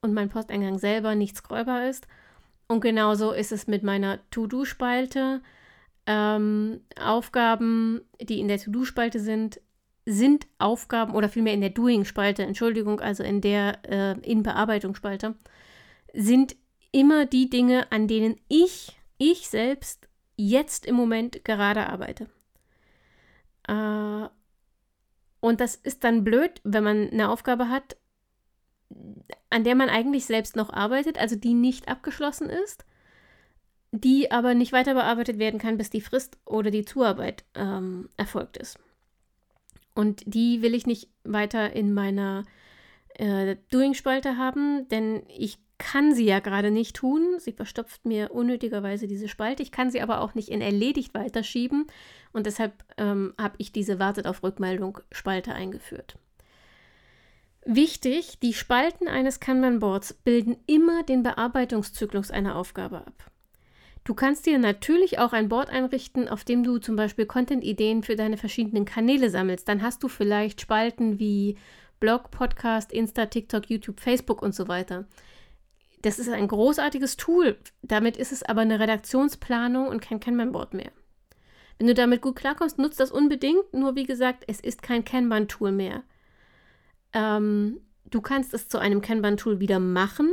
und 0.00 0.12
mein 0.12 0.28
Posteingang 0.28 0.78
selber 0.78 1.14
nicht 1.14 1.36
scrollbar 1.36 1.88
ist. 1.88 2.06
Und 2.68 2.80
genauso 2.80 3.32
ist 3.32 3.52
es 3.52 3.66
mit 3.66 3.82
meiner 3.82 4.18
To-Do-Spalte. 4.30 5.42
Ähm, 6.06 6.80
Aufgaben, 7.00 8.02
die 8.20 8.40
in 8.40 8.48
der 8.48 8.58
To-Do-Spalte 8.58 9.20
sind, 9.20 9.60
sind 10.06 10.46
Aufgaben 10.58 11.14
oder 11.14 11.28
vielmehr 11.28 11.54
in 11.54 11.60
der 11.60 11.70
Doing-Spalte, 11.70 12.42
Entschuldigung, 12.42 13.00
also 13.00 13.22
in 13.22 13.40
der 13.40 13.78
äh, 13.88 14.20
in 14.20 14.42
Bearbeitungsspalte, 14.42 15.34
sind 16.12 16.56
immer 16.92 17.26
die 17.26 17.48
Dinge, 17.48 17.90
an 17.90 18.06
denen 18.06 18.36
ich, 18.48 18.98
ich 19.18 19.48
selbst 19.48 20.08
jetzt 20.36 20.86
im 20.86 20.94
Moment 20.94 21.44
gerade 21.44 21.88
arbeite. 21.88 22.28
Äh, 23.66 24.28
und 25.40 25.60
das 25.60 25.74
ist 25.74 26.04
dann 26.04 26.24
blöd, 26.24 26.60
wenn 26.64 26.84
man 26.84 27.10
eine 27.10 27.30
Aufgabe 27.30 27.68
hat, 27.68 27.96
an 29.54 29.62
der 29.62 29.76
man 29.76 29.88
eigentlich 29.88 30.26
selbst 30.26 30.56
noch 30.56 30.72
arbeitet, 30.72 31.16
also 31.16 31.36
die 31.36 31.54
nicht 31.54 31.86
abgeschlossen 31.86 32.50
ist, 32.50 32.84
die 33.92 34.32
aber 34.32 34.52
nicht 34.52 34.72
weiter 34.72 34.94
bearbeitet 34.94 35.38
werden 35.38 35.60
kann, 35.60 35.78
bis 35.78 35.90
die 35.90 36.00
Frist 36.00 36.38
oder 36.44 36.72
die 36.72 36.84
Zuarbeit 36.84 37.44
ähm, 37.54 38.08
erfolgt 38.16 38.56
ist. 38.56 38.80
Und 39.94 40.24
die 40.26 40.60
will 40.60 40.74
ich 40.74 40.88
nicht 40.88 41.08
weiter 41.22 41.72
in 41.72 41.94
meiner 41.94 42.42
äh, 43.10 43.54
Doing-Spalte 43.70 44.36
haben, 44.36 44.88
denn 44.88 45.22
ich 45.28 45.58
kann 45.78 46.16
sie 46.16 46.24
ja 46.24 46.40
gerade 46.40 46.72
nicht 46.72 46.96
tun. 46.96 47.36
Sie 47.38 47.52
verstopft 47.52 48.04
mir 48.04 48.32
unnötigerweise 48.32 49.06
diese 49.06 49.28
Spalte. 49.28 49.62
Ich 49.62 49.70
kann 49.70 49.88
sie 49.88 50.00
aber 50.00 50.20
auch 50.20 50.34
nicht 50.34 50.48
in 50.48 50.62
erledigt 50.62 51.14
weiterschieben. 51.14 51.86
Und 52.32 52.46
deshalb 52.46 52.72
ähm, 52.98 53.34
habe 53.40 53.54
ich 53.58 53.70
diese 53.70 54.00
Wartet 54.00 54.26
auf 54.26 54.42
Rückmeldung 54.42 54.98
Spalte 55.12 55.52
eingeführt. 55.52 56.16
Wichtig, 57.66 58.38
die 58.40 58.52
Spalten 58.52 59.08
eines 59.08 59.40
Kanban-Boards 59.40 60.12
bilden 60.12 60.56
immer 60.66 61.02
den 61.02 61.22
Bearbeitungszyklus 61.22 62.30
einer 62.30 62.56
Aufgabe 62.56 62.98
ab. 62.98 63.30
Du 64.04 64.12
kannst 64.12 64.44
dir 64.44 64.58
natürlich 64.58 65.18
auch 65.18 65.32
ein 65.32 65.48
Board 65.48 65.70
einrichten, 65.70 66.28
auf 66.28 66.44
dem 66.44 66.62
du 66.62 66.76
zum 66.76 66.94
Beispiel 66.94 67.24
Content-Ideen 67.24 68.02
für 68.02 68.16
deine 68.16 68.36
verschiedenen 68.36 68.84
Kanäle 68.84 69.30
sammelst. 69.30 69.66
Dann 69.66 69.80
hast 69.80 70.02
du 70.02 70.08
vielleicht 70.08 70.60
Spalten 70.60 71.18
wie 71.18 71.56
Blog, 72.00 72.30
Podcast, 72.30 72.92
Insta, 72.92 73.24
TikTok, 73.24 73.70
YouTube, 73.70 73.98
Facebook 73.98 74.42
und 74.42 74.54
so 74.54 74.68
weiter. 74.68 75.06
Das 76.02 76.18
ist 76.18 76.28
ein 76.28 76.48
großartiges 76.48 77.16
Tool. 77.16 77.56
Damit 77.80 78.18
ist 78.18 78.30
es 78.30 78.42
aber 78.42 78.60
eine 78.60 78.78
Redaktionsplanung 78.78 79.88
und 79.88 80.02
kein 80.02 80.20
Kanban-Board 80.20 80.74
mehr. 80.74 80.92
Wenn 81.78 81.86
du 81.86 81.94
damit 81.94 82.20
gut 82.20 82.36
klarkommst, 82.36 82.78
nutzt 82.78 83.00
das 83.00 83.10
unbedingt. 83.10 83.72
Nur 83.72 83.96
wie 83.96 84.04
gesagt, 84.04 84.44
es 84.48 84.60
ist 84.60 84.82
kein 84.82 85.06
Kanban-Tool 85.06 85.72
mehr. 85.72 86.02
Ähm, 87.14 87.80
du 88.10 88.20
kannst 88.20 88.52
es 88.52 88.68
zu 88.68 88.78
einem 88.78 89.00
Kanban-Tool 89.00 89.60
wieder 89.60 89.78
machen, 89.78 90.30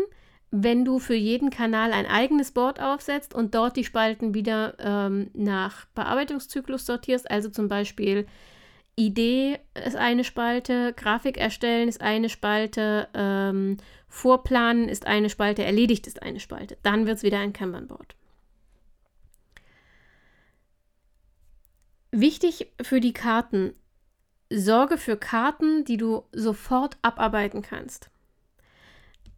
wenn 0.51 0.83
du 0.83 0.99
für 0.99 1.15
jeden 1.15 1.49
Kanal 1.49 1.93
ein 1.93 2.05
eigenes 2.05 2.51
Board 2.51 2.81
aufsetzt 2.81 3.33
und 3.33 3.55
dort 3.55 3.77
die 3.77 3.85
Spalten 3.85 4.33
wieder 4.33 4.75
ähm, 4.79 5.31
nach 5.33 5.85
Bearbeitungszyklus 5.95 6.85
sortierst, 6.85 7.31
also 7.31 7.49
zum 7.49 7.69
Beispiel 7.69 8.27
Idee 8.97 9.59
ist 9.85 9.95
eine 9.95 10.23
Spalte, 10.23 10.93
Grafik 10.93 11.37
erstellen 11.37 11.87
ist 11.87 12.01
eine 12.01 12.27
Spalte, 12.27 13.07
ähm, 13.13 13.77
Vorplanen 14.09 14.89
ist 14.89 15.07
eine 15.07 15.29
Spalte, 15.29 15.63
erledigt 15.63 16.07
ist 16.07 16.21
eine 16.21 16.41
Spalte. 16.41 16.77
Dann 16.83 17.05
wird 17.05 17.17
es 17.17 17.23
wieder 17.23 17.39
ein 17.39 17.53
Kanban-Board. 17.53 18.15
Wichtig 22.11 22.67
für 22.81 22.99
die 22.99 23.13
Karten. 23.13 23.73
Sorge 24.51 24.97
für 24.97 25.17
Karten, 25.17 25.85
die 25.85 25.97
du 25.97 26.23
sofort 26.33 26.97
abarbeiten 27.01 27.61
kannst. 27.61 28.09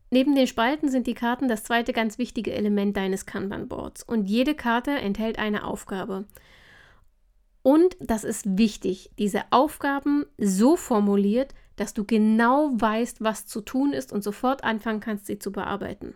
Neben 0.10 0.36
den 0.36 0.48
Spalten 0.48 0.89
sind 0.89 1.08
die 1.08 1.13
Karten 1.13 1.48
das 1.48 1.63
zweite 1.63 1.93
ganz 1.93 2.17
wichtige 2.17 2.53
Element 2.53 2.96
deines 2.98 3.25
Kanban-Boards 3.25 4.03
und 4.03 4.29
jede 4.29 4.55
Karte 4.55 4.91
enthält 4.91 5.39
eine 5.39 5.65
Aufgabe. 5.65 6.25
Und 7.63 7.96
das 8.00 8.24
ist 8.24 8.58
wichtig, 8.58 9.10
diese 9.17 9.43
Aufgaben 9.51 10.25
so 10.38 10.75
formuliert, 10.75 11.53
dass 11.77 11.93
du 11.93 12.03
genau 12.03 12.70
weißt, 12.74 13.24
was 13.24 13.48
zu 13.48 13.62
tun 13.62 13.93
ist 13.93 14.12
und 14.12 14.24
sofort 14.24 14.63
anfangen 14.63 15.00
kannst, 15.00 15.25
sie 15.25 15.39
zu 15.39 15.51
bearbeiten. 15.51 16.13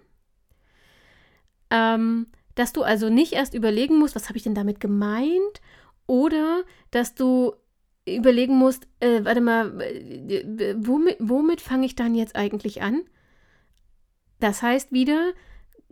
Ähm, 1.72 2.28
dass 2.56 2.74
du 2.74 2.84
also 2.84 3.10
nicht 3.10 3.34
erst 3.34 3.54
überlegen 3.54 3.98
musst, 3.98 4.16
was 4.16 4.30
habe 4.30 4.38
ich 4.38 4.44
denn 4.44 4.56
damit 4.56 4.80
gemeint, 4.80 5.62
oder 6.06 6.64
dass 6.92 7.16
du 7.16 7.54
überlegen 8.16 8.58
musst, 8.58 8.88
äh, 9.00 9.24
warte 9.24 9.42
mal, 9.42 9.82
äh, 9.82 10.76
womit, 10.78 11.18
womit 11.20 11.62
fange 11.62 11.86
ich 11.86 11.96
dann 11.96 12.16
jetzt 12.16 12.36
eigentlich 12.36 12.82
an? 12.82 13.04
Das 14.40 14.62
heißt 14.62 14.92
wieder, 14.92 15.34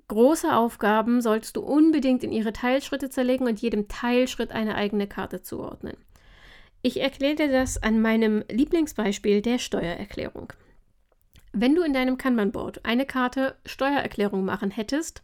große 0.07 0.55
Aufgaben 0.55 1.21
solltest 1.21 1.55
du 1.55 1.61
unbedingt 1.61 2.23
in 2.23 2.31
ihre 2.31 2.53
Teilschritte 2.53 3.09
zerlegen 3.09 3.47
und 3.47 3.59
jedem 3.61 3.87
Teilschritt 3.87 4.51
eine 4.51 4.75
eigene 4.75 5.07
Karte 5.07 5.41
zuordnen. 5.41 5.97
Ich 6.81 7.01
erkläre 7.01 7.35
dir 7.35 7.51
das 7.51 7.81
an 7.81 8.01
meinem 8.01 8.43
Lieblingsbeispiel 8.49 9.41
der 9.41 9.57
Steuererklärung. 9.57 10.53
Wenn 11.51 11.73
du 11.73 11.81
in 11.81 11.93
deinem 11.93 12.17
Kanban-Board 12.17 12.85
eine 12.85 13.05
Karte 13.05 13.55
Steuererklärung 13.65 14.45
machen 14.45 14.69
hättest, 14.69 15.23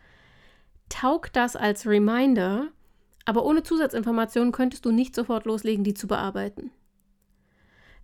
taugt 0.89 1.35
das 1.35 1.55
als 1.55 1.85
Reminder, 1.85 2.69
aber 3.25 3.45
ohne 3.45 3.63
Zusatzinformationen 3.63 4.51
könntest 4.51 4.85
du 4.85 4.91
nicht 4.91 5.13
sofort 5.13 5.45
loslegen, 5.45 5.83
die 5.83 5.93
zu 5.93 6.07
bearbeiten. 6.07 6.71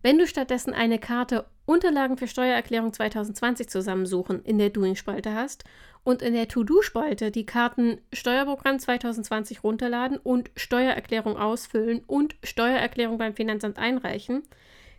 Wenn 0.03 0.17
du 0.17 0.27
stattdessen 0.27 0.73
eine 0.73 0.99
Karte 0.99 1.45
Unterlagen 1.65 2.17
für 2.17 2.27
Steuererklärung 2.27 2.93
2020 2.93 3.67
zusammensuchen 3.67 4.41
in 4.43 4.57
der 4.57 4.69
Doing-Spalte 4.69 5.33
hast 5.33 5.65
und 6.03 6.21
in 6.21 6.33
der 6.33 6.47
To-Do-Spalte 6.47 7.29
die 7.29 7.45
Karten 7.45 7.99
Steuerprogramm 8.13 8.79
2020 8.79 9.63
runterladen 9.63 10.17
und 10.17 10.49
Steuererklärung 10.55 11.35
ausfüllen 11.35 12.03
und 12.07 12.35
Steuererklärung 12.43 13.17
beim 13.17 13.33
Finanzamt 13.33 13.79
einreichen, 13.79 14.43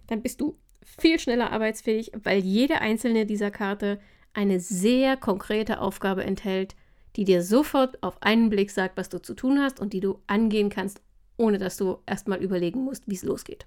dann 0.08 0.20
bist 0.20 0.40
du 0.40 0.58
viel 0.82 1.18
schneller 1.18 1.52
arbeitsfähig, 1.52 2.12
weil 2.22 2.40
jede 2.40 2.80
einzelne 2.80 3.24
dieser 3.24 3.50
Karte 3.50 4.00
eine 4.34 4.60
sehr 4.60 5.16
konkrete 5.16 5.80
Aufgabe 5.80 6.24
enthält, 6.24 6.74
die 7.16 7.24
dir 7.24 7.42
sofort 7.42 8.02
auf 8.02 8.22
einen 8.22 8.50
Blick 8.50 8.70
sagt, 8.70 8.96
was 8.96 9.08
du 9.08 9.22
zu 9.22 9.34
tun 9.34 9.60
hast 9.60 9.80
und 9.80 9.92
die 9.92 10.00
du 10.00 10.20
angehen 10.26 10.68
kannst, 10.68 11.00
ohne 11.36 11.58
dass 11.58 11.76
du 11.76 11.98
erstmal 12.04 12.42
überlegen 12.42 12.82
musst, 12.82 13.08
wie 13.08 13.14
es 13.14 13.22
losgeht. 13.22 13.66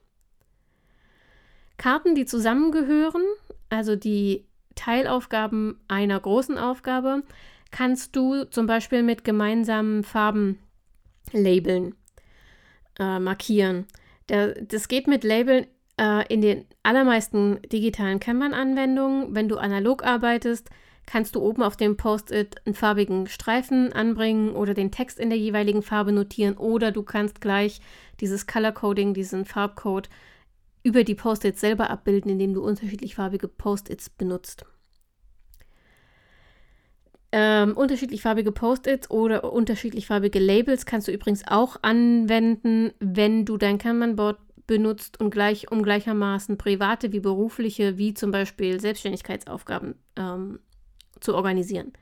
Karten, 1.82 2.14
die 2.14 2.26
zusammengehören, 2.26 3.24
also 3.70 3.96
die 3.96 4.46
Teilaufgaben 4.76 5.80
einer 5.88 6.20
großen 6.20 6.60
Aufgabe, 6.60 7.24
kannst 7.72 8.16
du 8.16 8.44
zum 8.44 8.68
Beispiel 8.68 9.02
mit 9.02 9.24
gemeinsamen 9.24 10.04
Farben 10.04 10.60
labeln, 11.32 11.96
äh, 13.00 13.18
markieren. 13.18 13.88
Der, 14.30 14.62
das 14.62 14.90
geht 14.90 15.08
mit 15.08 15.24
Labeln 15.24 15.66
äh, 16.00 16.24
in 16.32 16.42
den 16.42 16.66
allermeisten 16.84 17.60
digitalen 17.64 18.20
Kanban-Anwendungen. 18.20 19.34
Wenn 19.34 19.50
du 19.50 19.58
analog 19.58 20.06
arbeitest, 20.06 20.70
kannst 21.08 21.34
du 21.34 21.42
oben 21.42 21.64
auf 21.64 21.78
dem 21.78 21.98
Post-it 21.98 22.58
einen 22.64 22.76
farbigen 22.76 23.26
Streifen 23.26 23.92
anbringen 23.92 24.52
oder 24.52 24.76
den 24.76 24.92
Text 24.92 25.18
in 25.18 25.32
der 25.32 25.40
jeweiligen 25.40 25.82
Farbe 25.82 26.12
notieren 26.12 26.58
oder 26.58 26.92
du 26.92 27.02
kannst 27.02 27.42
gleich 27.42 27.82
dieses 28.20 28.46
Color 28.46 28.74
Coding, 28.74 29.16
diesen 29.16 29.46
Farbcode 29.46 30.10
über 30.84 31.04
die 31.04 31.16
Post-its 31.16 31.62
selber 31.62 31.90
abbilden, 31.90 32.32
indem 32.32 32.54
du 32.54 32.64
unterschiedlich 32.64 33.16
farbige 33.16 33.48
Post-its 33.48 34.10
benutzt. 34.10 34.66
Ähm, 37.34 37.78
unterschiedlich 37.78 38.22
farbige 38.22 38.52
Post-its 38.52 39.10
oder 39.10 39.54
unterschiedlich 39.54 40.08
farbige 40.08 40.40
Labels 40.40 40.86
kannst 40.86 41.08
du 41.08 41.14
übrigens 41.14 41.48
auch 41.48 41.78
anwenden, 41.82 42.92
wenn 43.00 43.46
du 43.46 43.58
dein 43.58 43.78
Kanban-Board 43.78 44.38
benutzt 44.68 45.20
und 45.20 45.32
gleich, 45.32 45.72
um 45.72 45.82
gleichermaßen 45.82 46.58
private 46.58 47.14
wie 47.14 47.20
berufliche, 47.20 47.98
wie 47.98 48.14
zum 48.14 48.32
Beispiel 48.32 48.80
Selbstständigkeitsaufgaben 48.80 49.96
ähm, 50.18 50.60
zu 51.20 51.36
organisieren. 51.36 51.94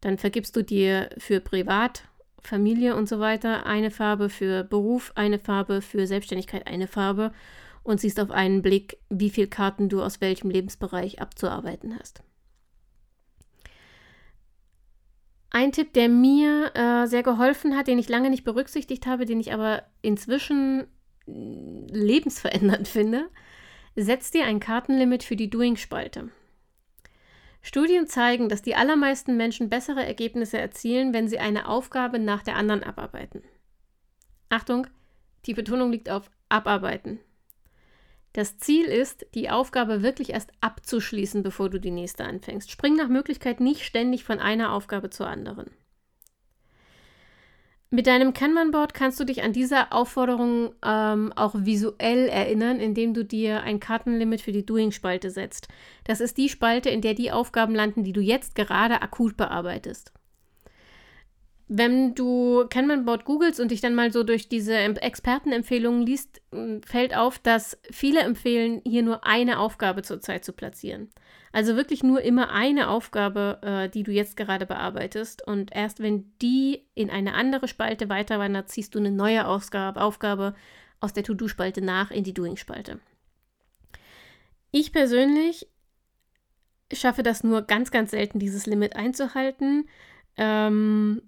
Dann 0.00 0.18
vergibst 0.18 0.54
du 0.56 0.62
dir 0.62 1.10
für 1.18 1.40
privat 1.40 2.04
Familie 2.42 2.96
und 2.96 3.08
so 3.08 3.20
weiter 3.20 3.66
eine 3.66 3.90
Farbe, 3.90 4.28
für 4.28 4.64
Beruf 4.64 5.12
eine 5.14 5.38
Farbe, 5.38 5.82
für 5.82 6.06
Selbstständigkeit 6.06 6.66
eine 6.66 6.86
Farbe 6.86 7.32
und 7.90 8.00
siehst 8.00 8.20
auf 8.20 8.30
einen 8.30 8.62
Blick, 8.62 8.98
wie 9.08 9.30
viele 9.30 9.48
Karten 9.48 9.88
du 9.88 10.02
aus 10.02 10.20
welchem 10.20 10.48
Lebensbereich 10.48 11.20
abzuarbeiten 11.20 11.98
hast. 11.98 12.22
Ein 15.50 15.72
Tipp, 15.72 15.92
der 15.94 16.08
mir 16.08 16.70
äh, 16.76 17.06
sehr 17.06 17.24
geholfen 17.24 17.76
hat, 17.76 17.88
den 17.88 17.98
ich 17.98 18.08
lange 18.08 18.30
nicht 18.30 18.44
berücksichtigt 18.44 19.06
habe, 19.06 19.26
den 19.26 19.40
ich 19.40 19.52
aber 19.52 19.82
inzwischen 20.00 20.86
mm, 21.26 21.86
lebensverändernd 21.88 22.86
finde, 22.88 23.28
setz 23.96 24.30
dir 24.30 24.44
ein 24.44 24.60
Kartenlimit 24.60 25.24
für 25.24 25.34
die 25.34 25.50
Doing-Spalte. 25.50 26.30
Studien 27.62 28.06
zeigen, 28.06 28.48
dass 28.48 28.62
die 28.62 28.76
allermeisten 28.76 29.36
Menschen 29.36 29.68
bessere 29.68 30.06
Ergebnisse 30.06 30.58
erzielen, 30.58 31.12
wenn 31.12 31.28
sie 31.28 31.40
eine 31.40 31.68
Aufgabe 31.68 32.20
nach 32.20 32.42
der 32.42 32.56
anderen 32.56 32.84
abarbeiten. 32.84 33.42
Achtung, 34.48 34.86
die 35.46 35.54
Betonung 35.54 35.90
liegt 35.90 36.08
auf 36.08 36.30
abarbeiten. 36.48 37.18
Das 38.32 38.58
Ziel 38.58 38.84
ist, 38.84 39.26
die 39.34 39.50
Aufgabe 39.50 40.02
wirklich 40.02 40.30
erst 40.30 40.52
abzuschließen, 40.60 41.42
bevor 41.42 41.68
du 41.68 41.80
die 41.80 41.90
nächste 41.90 42.24
anfängst. 42.24 42.70
Spring 42.70 42.94
nach 42.94 43.08
Möglichkeit 43.08 43.60
nicht 43.60 43.84
ständig 43.84 44.24
von 44.24 44.38
einer 44.38 44.72
Aufgabe 44.72 45.10
zur 45.10 45.26
anderen. 45.26 45.70
Mit 47.92 48.06
deinem 48.06 48.32
Kanban-Board 48.32 48.94
kannst 48.94 49.18
du 49.18 49.24
dich 49.24 49.42
an 49.42 49.52
diese 49.52 49.90
Aufforderung 49.90 50.72
ähm, 50.84 51.32
auch 51.34 51.56
visuell 51.56 52.28
erinnern, 52.28 52.78
indem 52.78 53.14
du 53.14 53.24
dir 53.24 53.64
ein 53.64 53.80
Kartenlimit 53.80 54.42
für 54.42 54.52
die 54.52 54.64
Doing-Spalte 54.64 55.30
setzt. 55.30 55.66
Das 56.04 56.20
ist 56.20 56.36
die 56.36 56.48
Spalte, 56.48 56.88
in 56.88 57.00
der 57.00 57.14
die 57.14 57.32
Aufgaben 57.32 57.74
landen, 57.74 58.04
die 58.04 58.12
du 58.12 58.20
jetzt 58.20 58.54
gerade 58.54 59.02
akut 59.02 59.36
bearbeitest 59.36 60.12
wenn 61.72 62.16
du 62.16 62.66
Kanban-Board 62.68 63.24
googelst 63.24 63.60
und 63.60 63.70
dich 63.70 63.80
dann 63.80 63.94
mal 63.94 64.10
so 64.10 64.24
durch 64.24 64.48
diese 64.48 64.76
Expertenempfehlungen 64.76 66.04
liest, 66.04 66.42
fällt 66.84 67.16
auf, 67.16 67.38
dass 67.38 67.78
viele 67.92 68.22
empfehlen, 68.22 68.82
hier 68.84 69.04
nur 69.04 69.24
eine 69.24 69.60
Aufgabe 69.60 70.02
zurzeit 70.02 70.44
zu 70.44 70.52
platzieren. 70.52 71.10
Also 71.52 71.76
wirklich 71.76 72.02
nur 72.02 72.22
immer 72.22 72.50
eine 72.50 72.88
Aufgabe, 72.88 73.60
äh, 73.62 73.88
die 73.88 74.02
du 74.02 74.10
jetzt 74.10 74.36
gerade 74.36 74.66
bearbeitest. 74.66 75.46
Und 75.46 75.72
erst 75.72 76.00
wenn 76.00 76.32
die 76.42 76.88
in 76.96 77.08
eine 77.08 77.34
andere 77.34 77.68
Spalte 77.68 78.08
weiterwandert, 78.08 78.68
ziehst 78.68 78.96
du 78.96 78.98
eine 78.98 79.12
neue 79.12 79.46
Ausgabe, 79.46 80.00
Aufgabe 80.02 80.54
aus 80.98 81.12
der 81.12 81.22
To-Do-Spalte 81.22 81.82
nach 81.82 82.10
in 82.10 82.24
die 82.24 82.34
Doing-Spalte. 82.34 82.98
Ich 84.72 84.92
persönlich 84.92 85.68
schaffe 86.92 87.22
das 87.22 87.44
nur 87.44 87.62
ganz, 87.62 87.92
ganz 87.92 88.10
selten, 88.10 88.40
dieses 88.40 88.66
Limit 88.66 88.96
einzuhalten. 88.96 89.88
Ähm, 90.36 91.22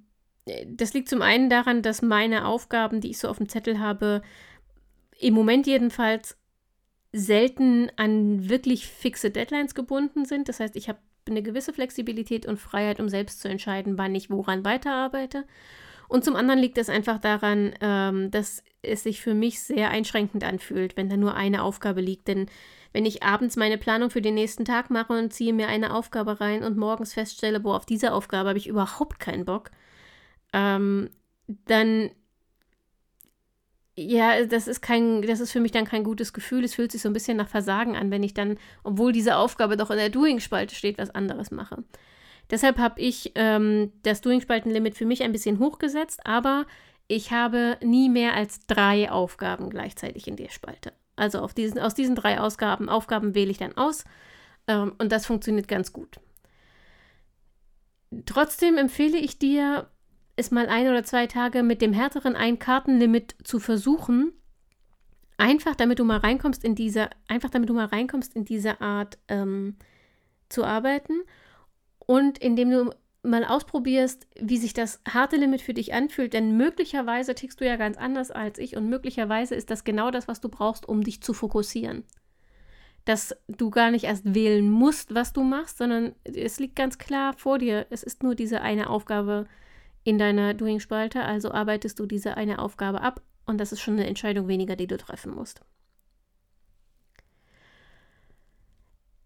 das 0.66 0.92
liegt 0.92 1.08
zum 1.08 1.22
einen 1.22 1.48
daran, 1.48 1.82
dass 1.82 2.02
meine 2.02 2.46
Aufgaben, 2.46 3.00
die 3.00 3.10
ich 3.10 3.18
so 3.18 3.28
auf 3.28 3.38
dem 3.38 3.48
Zettel 3.48 3.78
habe, 3.78 4.22
im 5.18 5.34
Moment 5.34 5.66
jedenfalls 5.66 6.36
selten 7.12 7.90
an 7.96 8.48
wirklich 8.48 8.86
fixe 8.86 9.30
Deadlines 9.30 9.74
gebunden 9.74 10.24
sind. 10.24 10.48
Das 10.48 10.60
heißt, 10.60 10.76
ich 10.76 10.88
habe 10.88 10.98
eine 11.28 11.42
gewisse 11.42 11.72
Flexibilität 11.72 12.46
und 12.46 12.58
Freiheit, 12.58 12.98
um 12.98 13.08
selbst 13.08 13.40
zu 13.40 13.48
entscheiden, 13.48 13.98
wann 13.98 14.14
ich 14.14 14.30
woran 14.30 14.64
weiterarbeite. 14.64 15.44
Und 16.08 16.24
zum 16.24 16.36
anderen 16.36 16.60
liegt 16.60 16.78
es 16.78 16.88
einfach 16.88 17.18
daran, 17.18 17.74
ähm, 17.80 18.30
dass 18.30 18.62
es 18.82 19.04
sich 19.04 19.20
für 19.20 19.34
mich 19.34 19.60
sehr 19.60 19.90
einschränkend 19.90 20.44
anfühlt, 20.44 20.96
wenn 20.96 21.08
da 21.08 21.16
nur 21.16 21.34
eine 21.34 21.62
Aufgabe 21.62 22.00
liegt. 22.00 22.28
Denn 22.28 22.46
wenn 22.92 23.06
ich 23.06 23.22
abends 23.22 23.56
meine 23.56 23.78
Planung 23.78 24.10
für 24.10 24.20
den 24.20 24.34
nächsten 24.34 24.64
Tag 24.64 24.90
mache 24.90 25.12
und 25.12 25.32
ziehe 25.32 25.52
mir 25.52 25.68
eine 25.68 25.94
Aufgabe 25.94 26.40
rein 26.40 26.64
und 26.64 26.76
morgens 26.76 27.14
feststelle, 27.14 27.60
boah, 27.60 27.76
auf 27.76 27.86
diese 27.86 28.12
Aufgabe 28.12 28.48
habe 28.50 28.58
ich 28.58 28.66
überhaupt 28.66 29.20
keinen 29.20 29.44
Bock, 29.44 29.70
ähm, 30.52 31.10
dann 31.66 32.10
ja, 33.94 34.46
das 34.46 34.68
ist 34.68 34.80
kein, 34.80 35.22
das 35.22 35.40
ist 35.40 35.52
für 35.52 35.60
mich 35.60 35.72
dann 35.72 35.84
kein 35.84 36.02
gutes 36.02 36.32
Gefühl. 36.32 36.64
Es 36.64 36.74
fühlt 36.74 36.92
sich 36.92 37.02
so 37.02 37.10
ein 37.10 37.12
bisschen 37.12 37.36
nach 37.36 37.48
Versagen 37.48 37.94
an, 37.94 38.10
wenn 38.10 38.22
ich 38.22 38.32
dann, 38.32 38.58
obwohl 38.84 39.12
diese 39.12 39.36
Aufgabe 39.36 39.76
doch 39.76 39.90
in 39.90 39.98
der 39.98 40.08
Doing-Spalte 40.08 40.74
steht, 40.74 40.96
was 40.96 41.10
anderes 41.10 41.50
mache. 41.50 41.84
Deshalb 42.50 42.78
habe 42.78 43.00
ich 43.00 43.32
ähm, 43.34 43.92
das 44.02 44.22
Doing-Spaltenlimit 44.22 44.96
für 44.96 45.04
mich 45.04 45.22
ein 45.22 45.32
bisschen 45.32 45.58
hochgesetzt, 45.58 46.20
aber 46.26 46.66
ich 47.06 47.32
habe 47.32 47.76
nie 47.82 48.08
mehr 48.08 48.34
als 48.34 48.66
drei 48.66 49.10
Aufgaben 49.10 49.68
gleichzeitig 49.68 50.26
in 50.26 50.36
der 50.36 50.50
Spalte. 50.50 50.92
Also 51.14 51.40
auf 51.40 51.52
diesen, 51.52 51.78
aus 51.78 51.94
diesen 51.94 52.14
drei 52.14 52.40
Ausgaben, 52.40 52.88
Aufgaben 52.88 53.34
wähle 53.34 53.50
ich 53.50 53.58
dann 53.58 53.76
aus 53.76 54.04
ähm, 54.66 54.94
und 54.98 55.12
das 55.12 55.26
funktioniert 55.26 55.68
ganz 55.68 55.92
gut. 55.92 56.18
Trotzdem 58.24 58.78
empfehle 58.78 59.18
ich 59.18 59.38
dir, 59.38 59.88
es 60.42 60.50
mal 60.50 60.68
ein 60.68 60.88
oder 60.88 61.04
zwei 61.04 61.26
Tage 61.26 61.62
mit 61.62 61.80
dem 61.80 61.92
härteren 61.92 62.36
Ein-Kartenlimit 62.36 63.36
zu 63.44 63.58
versuchen. 63.58 64.32
Einfach 65.38 65.74
damit 65.74 65.98
du 65.98 66.04
mal 66.04 66.18
reinkommst 66.18 66.64
in 66.64 66.74
diese, 66.74 67.08
einfach 67.26 67.50
damit 67.50 67.68
du 67.68 67.74
mal 67.74 67.86
reinkommst 67.86 68.36
in 68.36 68.44
diese 68.44 68.80
Art 68.80 69.18
ähm, 69.28 69.76
zu 70.48 70.64
arbeiten 70.64 71.22
und 71.98 72.38
indem 72.38 72.70
du 72.70 72.90
mal 73.22 73.44
ausprobierst, 73.44 74.26
wie 74.40 74.58
sich 74.58 74.74
das 74.74 75.00
harte 75.08 75.36
Limit 75.36 75.62
für 75.62 75.74
dich 75.74 75.94
anfühlt, 75.94 76.32
denn 76.32 76.56
möglicherweise 76.56 77.34
tickst 77.34 77.60
du 77.60 77.66
ja 77.66 77.76
ganz 77.76 77.96
anders 77.96 78.30
als 78.30 78.58
ich 78.58 78.76
und 78.76 78.88
möglicherweise 78.88 79.54
ist 79.54 79.70
das 79.70 79.84
genau 79.84 80.10
das, 80.10 80.26
was 80.28 80.40
du 80.40 80.48
brauchst, 80.48 80.88
um 80.88 81.02
dich 81.04 81.22
zu 81.22 81.32
fokussieren. 81.32 82.04
Dass 83.04 83.36
du 83.48 83.70
gar 83.70 83.90
nicht 83.90 84.04
erst 84.04 84.34
wählen 84.34 84.68
musst, 84.68 85.14
was 85.14 85.32
du 85.32 85.42
machst, 85.42 85.78
sondern 85.78 86.14
es 86.24 86.58
liegt 86.58 86.76
ganz 86.76 86.98
klar 86.98 87.32
vor 87.36 87.58
dir. 87.58 87.86
Es 87.90 88.02
ist 88.02 88.22
nur 88.22 88.34
diese 88.34 88.60
eine 88.60 88.90
Aufgabe, 88.90 89.46
in 90.04 90.18
deiner 90.18 90.54
Doing-Spalte, 90.54 91.22
also 91.22 91.52
arbeitest 91.52 91.98
du 91.98 92.06
diese 92.06 92.36
eine 92.36 92.58
Aufgabe 92.58 93.00
ab 93.00 93.22
und 93.46 93.58
das 93.58 93.72
ist 93.72 93.80
schon 93.80 93.94
eine 93.94 94.06
Entscheidung 94.06 94.48
weniger, 94.48 94.76
die 94.76 94.86
du 94.86 94.96
treffen 94.96 95.34
musst. 95.34 95.62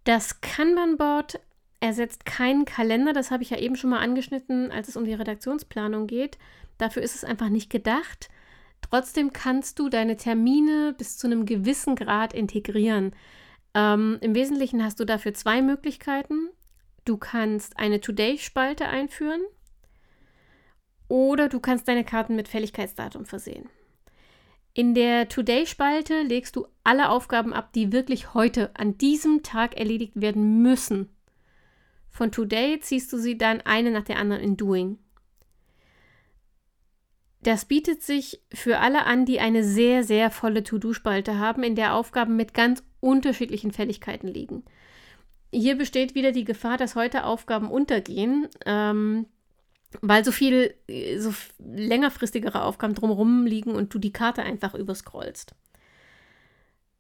Das 0.05 0.41
Kanban-Board 0.41 1.41
ersetzt 1.81 2.25
keinen 2.25 2.65
Kalender, 2.65 3.13
das 3.13 3.31
habe 3.31 3.43
ich 3.43 3.51
ja 3.51 3.59
eben 3.59 3.77
schon 3.77 3.91
mal 3.91 4.01
angeschnitten, 4.01 4.71
als 4.71 4.89
es 4.89 4.97
um 4.97 5.05
die 5.05 5.15
Redaktionsplanung 5.15 6.07
geht. 6.07 6.39
Dafür 6.79 7.03
ist 7.03 7.15
es 7.15 7.25
einfach 7.25 7.49
nicht 7.49 7.71
gedacht. 7.71 8.29
Trotzdem 8.83 9.33
kannst 9.33 9.79
du 9.79 9.89
deine 9.89 10.17
Termine 10.17 10.95
bis 10.97 11.19
zu 11.19 11.27
einem 11.27 11.45
gewissen 11.45 11.97
Grad 11.97 12.33
integrieren. 12.33 13.15
Ähm, 13.75 14.19
Im 14.21 14.35
Wesentlichen 14.35 14.85
hast 14.85 15.01
du 15.01 15.05
dafür 15.05 15.35
zwei 15.35 15.61
Möglichkeiten. 15.61 16.51
Du 17.05 17.17
kannst 17.17 17.79
eine 17.79 18.01
Today-Spalte 18.01 18.87
einführen. 18.87 19.41
Oder 21.09 21.49
du 21.49 21.61
kannst 21.61 21.89
deine 21.89 22.05
Karten 22.05 22.37
mit 22.37 22.49
Fälligkeitsdatum 22.49 23.27
versehen. 23.27 23.69
In 24.75 24.95
der 24.95 25.29
Today-Spalte 25.29 26.23
legst 26.23 26.55
du 26.57 26.67
alle 26.85 27.09
Aufgaben 27.09 27.55
ab, 27.55 27.73
die 27.73 27.93
wirklich 27.93 28.35
heute 28.35 28.71
an 28.77 28.99
diesem 28.99 29.43
Tag 29.43 29.77
erledigt 29.79 30.21
werden 30.21 30.61
müssen. 30.61 31.09
Von 32.11 32.31
Today 32.31 32.79
ziehst 32.81 33.13
du 33.13 33.19
sie 33.19 33.39
dann 33.39 33.63
eine 33.63 33.91
nach 33.91 34.05
der 34.05 34.19
anderen 34.19 34.43
in 34.43 34.57
Doing. 34.57 34.99
Das 37.43 37.65
bietet 37.65 38.03
sich 38.03 38.43
für 38.53 38.79
alle 38.79 39.05
an, 39.07 39.25
die 39.25 39.39
eine 39.39 39.63
sehr, 39.63 40.03
sehr 40.03 40.31
volle 40.31 40.65
To-Do-Spalte 40.65 41.39
haben, 41.39 41.63
in 41.63 41.77
der 41.77 41.95
Aufgaben 41.95 42.37
mit 42.37 42.55
ganz 42.55 42.83
unterschiedlichen 43.01 43.71
Fälligkeiten 43.71 44.29
liegen. 44.29 44.65
Hier 45.53 45.79
besteht 45.79 46.15
wieder 46.15 46.33
die 46.33 46.45
Gefahr, 46.45 46.77
dass 46.77 46.97
heute 46.97 47.25
Aufgaben 47.25 47.71
untergehen. 47.71 48.49
Ähm, 48.67 49.27
weil 50.03 50.25
so 50.25 50.33
viel, 50.33 50.75
so 51.19 51.33
längerfristigere 51.59 52.63
Aufgaben 52.63 52.95
drumherum 52.95 53.47
liegen 53.47 53.75
und 53.75 53.93
du 53.93 53.99
die 53.99 54.13
Karte 54.13 54.43
einfach 54.43 54.75
überscrollst. 54.75 55.55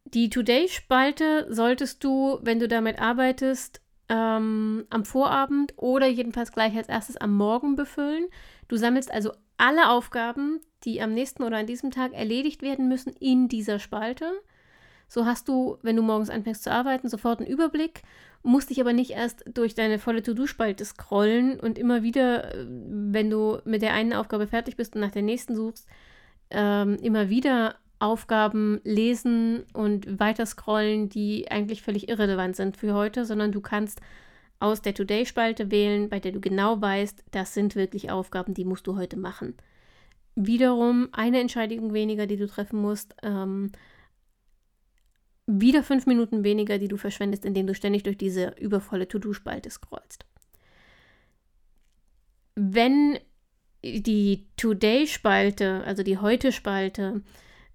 Die 0.05 0.31
Today-Spalte 0.31 1.47
solltest 1.51 2.05
du, 2.05 2.39
wenn 2.43 2.61
du 2.61 2.69
damit 2.69 3.01
arbeitest, 3.01 3.81
ähm, 4.09 4.87
am 4.89 5.05
Vorabend 5.05 5.75
oder 5.77 6.07
jedenfalls 6.07 6.53
gleich 6.53 6.77
als 6.77 6.89
erstes 6.89 7.17
am 7.17 7.35
Morgen 7.35 7.75
befüllen. 7.75 8.27
Du 8.69 8.77
sammelst 8.77 9.11
also 9.11 9.33
alle 9.57 9.91
Aufgaben, 9.91 10.61
die 10.85 11.01
am 11.03 11.13
nächsten 11.13 11.43
oder 11.43 11.57
an 11.57 11.67
diesem 11.67 11.91
Tag 11.91 12.13
erledigt 12.13 12.63
werden 12.63 12.89
müssen, 12.89 13.13
in 13.19 13.49
dieser 13.49 13.79
Spalte. 13.79 14.31
So 15.09 15.25
hast 15.25 15.49
du, 15.49 15.79
wenn 15.83 15.97
du 15.97 16.03
morgens 16.03 16.31
anfängst 16.31 16.63
zu 16.63 16.71
arbeiten, 16.71 17.09
sofort 17.09 17.41
einen 17.41 17.49
Überblick 17.49 18.03
musst 18.47 18.71
dich 18.71 18.81
aber 18.81 18.93
nicht 18.93 19.11
erst 19.11 19.45
durch 19.53 19.75
deine 19.75 19.99
volle 19.99 20.23
To-Do-Spalte 20.23 20.85
scrollen 20.85 21.59
und 21.59 21.79
immer 21.79 22.03
wieder, 22.03 22.55
äh, 22.55 22.67
wenn 22.69 23.29
du 23.29 23.59
mit 23.65 23.83
der 23.83 23.93
einen 23.93 24.13
Aufgabe 24.13 24.47
fertig 24.47 24.77
bist 24.77 24.95
und 24.95 25.01
nach 25.01 25.11
der 25.11 25.23
nächsten 25.23 25.57
suchst, 25.57 25.87
ähm, 26.51 26.97
immer 27.03 27.29
wieder 27.29 27.75
Aufgaben 27.99 28.81
lesen 28.85 29.65
und 29.73 30.21
weiter 30.21 30.47
scrollen, 30.47 31.09
die 31.09 31.51
eigentlich 31.51 31.83
völlig 31.83 32.09
irrelevant 32.09 32.55
sind 32.55 32.77
für 32.77 32.95
heute, 32.95 33.25
sondern 33.25 33.53
du 33.53 33.61
kannst 33.61 34.01
aus 34.61 34.81
der 34.81 34.95
Today-Spalte 34.95 35.71
wählen, 35.71 36.09
bei 36.09 36.21
der 36.21 36.33
du 36.33 36.41
genau 36.41 36.81
weißt, 36.81 37.25
das 37.31 37.53
sind 37.53 37.75
wirklich 37.75 38.11
Aufgaben, 38.11 38.55
die 38.55 38.65
musst 38.65 38.87
du 38.87 38.97
heute 38.97 39.19
machen. 39.19 39.55
Wiederum 40.35 41.09
eine 41.13 41.41
Entscheidung 41.41 41.93
weniger, 41.95 42.27
die 42.27 42.37
du 42.37 42.47
treffen 42.47 42.81
musst. 42.81 43.17
Ähm, 43.23 43.73
wieder 45.47 45.83
fünf 45.83 46.07
Minuten 46.07 46.45
weniger, 46.45 46.79
die 46.79 46.89
du 46.89 46.97
verschwendest, 46.97 47.45
indem 47.45 47.67
du 47.67 47.75
ständig 47.75 48.03
durch 48.03 48.19
diese 48.19 48.55
übervolle 48.59 49.07
To-Do-Spalte 49.07 49.71
scrollst. 49.71 50.27
Wenn 52.57 53.19
die 53.85 54.47
Today-Spalte, 54.57 55.85
also 55.85 56.03
die 56.03 56.19
Heute-Spalte, 56.19 57.23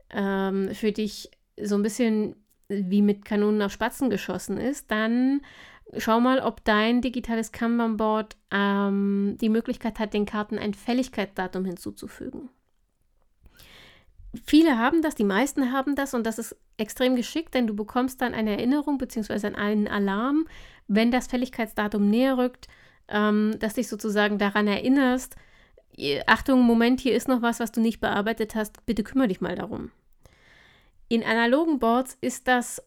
ähm, 0.10 0.74
für 0.74 0.92
dich 0.92 1.32
so 1.62 1.76
ein 1.76 1.84
bisschen 1.84 2.36
wie 2.68 3.02
mit 3.02 3.26
Kanonen 3.26 3.62
auf 3.62 3.72
Spatzen 3.72 4.10
geschossen 4.10 4.58
ist, 4.58 4.92
dann 4.92 5.42
schau 5.98 6.20
mal, 6.20 6.40
ob 6.40 6.64
dein 6.64 7.02
digitales 7.02 7.52
Kanban-Board 7.52 8.38
ähm, 8.52 9.38
die 9.40 9.50
Möglichkeit 9.50 10.00
hat, 10.00 10.14
den 10.14 10.26
Karten 10.26 10.58
ein 10.58 10.74
Fälligkeitsdatum 10.74 11.66
hinzuzufügen. 11.66 12.50
Viele 14.46 14.78
haben 14.78 15.02
das, 15.02 15.16
die 15.16 15.26
meisten 15.26 15.74
haben 15.74 15.96
das 15.96 16.14
und 16.14 16.26
das 16.26 16.40
ist 16.40 16.56
extrem 16.78 17.16
geschickt, 17.16 17.54
denn 17.54 17.68
du 17.68 17.76
bekommst 17.76 18.22
dann 18.22 18.34
eine 18.34 18.52
Erinnerung 18.52 18.98
bzw. 18.98 19.56
einen 19.56 19.88
Alarm, 19.88 20.48
wenn 20.88 21.12
das 21.12 21.28
Fälligkeitsdatum 21.28 22.10
näher 22.10 22.38
rückt, 22.38 22.68
ähm, 23.10 23.56
dass 23.60 23.74
dich 23.74 23.88
sozusagen 23.88 24.38
daran 24.38 24.68
erinnerst, 24.68 25.36
Achtung, 26.26 26.62
Moment, 26.62 27.02
hier 27.02 27.14
ist 27.14 27.28
noch 27.28 27.42
was, 27.42 27.60
was 27.60 27.72
du 27.72 27.82
nicht 27.82 28.00
bearbeitet 28.00 28.56
hast, 28.56 28.86
bitte 28.86 29.04
kümmere 29.04 29.28
dich 29.28 29.42
mal 29.42 29.56
darum. 29.56 29.92
In 31.10 31.24
analogen 31.24 31.80
Boards 31.80 32.18
ist 32.22 32.48
das 32.48 32.82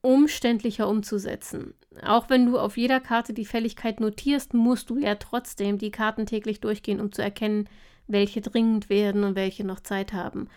umständlicher 0.00 0.88
umzusetzen. 0.88 1.74
Auch 2.02 2.30
wenn 2.30 2.46
du 2.46 2.58
auf 2.58 2.76
jeder 2.76 3.00
Karte 3.00 3.34
die 3.34 3.44
Fälligkeit 3.44 4.00
notierst, 4.00 4.54
musst 4.54 4.90
du 4.90 4.98
ja 4.98 5.14
trotzdem 5.16 5.78
die 5.78 5.90
Karten 5.90 6.26
täglich 6.26 6.60
durchgehen, 6.60 7.00
um 7.00 7.12
zu 7.12 7.22
erkennen, 7.22 7.68
welche 8.06 8.40
dringend 8.40 8.88
werden 8.88 9.24
und 9.24 9.34
welche 9.34 9.64
noch 9.64 9.80
Zeit 9.80 10.12
haben. 10.12 10.48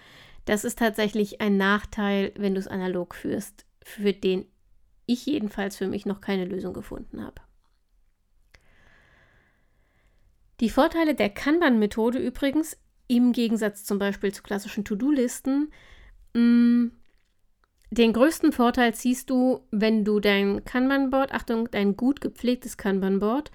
Das 0.46 0.64
ist 0.64 0.80
tatsächlich 0.80 1.42
ein 1.42 1.58
Nachteil, 1.58 2.32
wenn 2.38 2.54
du 2.54 2.60
es 2.60 2.68
analog 2.68 3.16
führst, 3.16 3.66
für 3.84 4.14
den 4.14 4.46
ich 5.06 5.26
jedenfalls 5.26 5.78
für 5.78 5.88
mich 5.88 6.06
noch 6.06 6.22
keine 6.22 6.46
Lösung 6.46 6.74
gefunden 6.74 7.24
habe. 7.24 7.42
Die 10.60 10.70
Vorteile 10.70 11.16
der 11.16 11.30
Kanban-Methode 11.30 12.20
übrigens, 12.20 12.78
im 13.08 13.32
Gegensatz 13.32 13.84
zum 13.84 14.00
Beispiel 14.00 14.34
zu 14.34 14.44
klassischen 14.44 14.84
To-Do-Listen, 14.84 15.72
mm, 16.34 16.88
den 17.90 18.14
größten 18.14 18.52
Vorteil 18.52 18.94
siehst 18.94 19.30
du, 19.30 19.62
wenn 19.72 20.04
du 20.04 20.20
dein 20.20 20.66
Kanban-Board, 20.66 21.32
Achtung, 21.32 21.70
dein 21.72 21.96
gut 21.96 22.20
gepflegtes 22.20 22.76
Kanban-Board, 22.76 23.52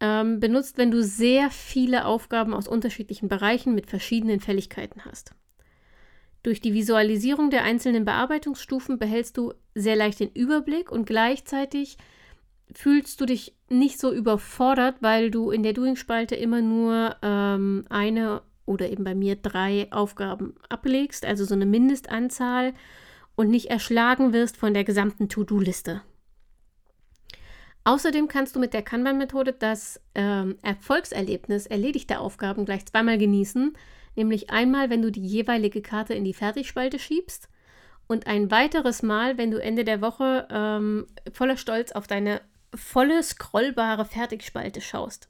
ähm, 0.00 0.40
benutzt, 0.40 0.78
wenn 0.78 0.90
du 0.90 1.02
sehr 1.02 1.50
viele 1.50 2.06
Aufgaben 2.06 2.54
aus 2.54 2.68
unterschiedlichen 2.68 3.28
Bereichen 3.28 3.74
mit 3.74 3.88
verschiedenen 3.88 4.40
Fälligkeiten 4.40 5.04
hast. 5.04 5.34
Durch 6.42 6.60
die 6.60 6.72
Visualisierung 6.72 7.50
der 7.50 7.64
einzelnen 7.64 8.04
Bearbeitungsstufen 8.04 8.98
behältst 8.98 9.36
du 9.36 9.54
sehr 9.74 9.96
leicht 9.96 10.20
den 10.20 10.30
Überblick 10.30 10.92
und 10.92 11.04
gleichzeitig 11.04 11.98
fühlst 12.72 13.20
du 13.20 13.26
dich 13.26 13.54
nicht 13.68 13.98
so 13.98 14.12
überfordert, 14.12 14.96
weil 15.00 15.30
du 15.30 15.50
in 15.50 15.62
der 15.62 15.72
Doing-Spalte 15.72 16.36
immer 16.36 16.60
nur 16.60 17.16
ähm, 17.22 17.84
eine 17.88 18.42
oder 18.66 18.90
eben 18.90 19.02
bei 19.04 19.14
mir 19.14 19.36
drei 19.36 19.88
Aufgaben 19.90 20.54
ablegst, 20.68 21.24
also 21.24 21.44
so 21.44 21.54
eine 21.54 21.66
Mindestanzahl 21.66 22.74
und 23.34 23.48
nicht 23.48 23.70
erschlagen 23.70 24.32
wirst 24.32 24.56
von 24.56 24.74
der 24.74 24.84
gesamten 24.84 25.28
To-Do-Liste. 25.28 26.02
Außerdem 27.88 28.28
kannst 28.28 28.54
du 28.54 28.60
mit 28.60 28.74
der 28.74 28.82
Kanban-Methode 28.82 29.54
das 29.54 29.98
ähm, 30.14 30.58
Erfolgserlebnis 30.60 31.64
erledigter 31.64 32.20
Aufgaben 32.20 32.66
gleich 32.66 32.84
zweimal 32.84 33.16
genießen, 33.16 33.78
nämlich 34.14 34.50
einmal, 34.50 34.90
wenn 34.90 35.00
du 35.00 35.10
die 35.10 35.26
jeweilige 35.26 35.80
Karte 35.80 36.12
in 36.12 36.22
die 36.22 36.34
Fertigspalte 36.34 36.98
schiebst 36.98 37.48
und 38.06 38.26
ein 38.26 38.50
weiteres 38.50 39.02
Mal, 39.02 39.38
wenn 39.38 39.50
du 39.50 39.56
Ende 39.56 39.84
der 39.84 40.02
Woche 40.02 40.46
ähm, 40.50 41.06
voller 41.32 41.56
Stolz 41.56 41.92
auf 41.92 42.06
deine 42.06 42.42
volle 42.74 43.22
scrollbare 43.22 44.04
Fertigspalte 44.04 44.82
schaust. 44.82 45.28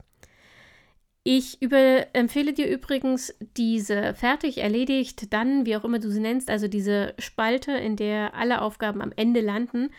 Ich 1.23 1.59
empfehle 1.61 2.51
dir 2.51 2.67
übrigens 2.67 3.33
diese 3.55 4.13
fertig 4.15 4.57
erledigt, 4.57 5.31
dann, 5.31 5.65
wie 5.65 5.77
auch 5.77 5.85
immer 5.85 5.99
du 5.99 6.11
sie 6.11 6.19
nennst, 6.19 6.49
also 6.49 6.67
diese 6.67 7.13
Spalte, 7.19 7.71
in 7.71 7.95
der 7.95 8.35
alle 8.35 8.61
Aufgaben 8.61 9.01
am 9.01 9.13
Ende 9.15 9.39
landen, 9.39 9.91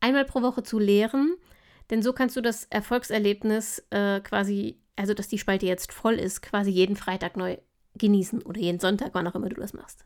einmal 0.00 0.24
pro 0.24 0.42
Woche 0.42 0.64
zu 0.64 0.80
leeren 0.80 1.36
denn 1.90 2.02
so 2.02 2.12
kannst 2.12 2.36
du 2.36 2.40
das 2.40 2.64
Erfolgserlebnis 2.66 3.84
äh, 3.90 4.20
quasi, 4.20 4.78
also 4.96 5.14
dass 5.14 5.28
die 5.28 5.38
Spalte 5.38 5.66
jetzt 5.66 5.92
voll 5.92 6.14
ist, 6.14 6.42
quasi 6.42 6.70
jeden 6.70 6.96
Freitag 6.96 7.36
neu 7.36 7.56
genießen 7.94 8.42
oder 8.42 8.60
jeden 8.60 8.80
Sonntag, 8.80 9.10
wann 9.12 9.26
auch 9.26 9.34
immer 9.34 9.48
du 9.48 9.56
das 9.56 9.72
machst. 9.72 10.04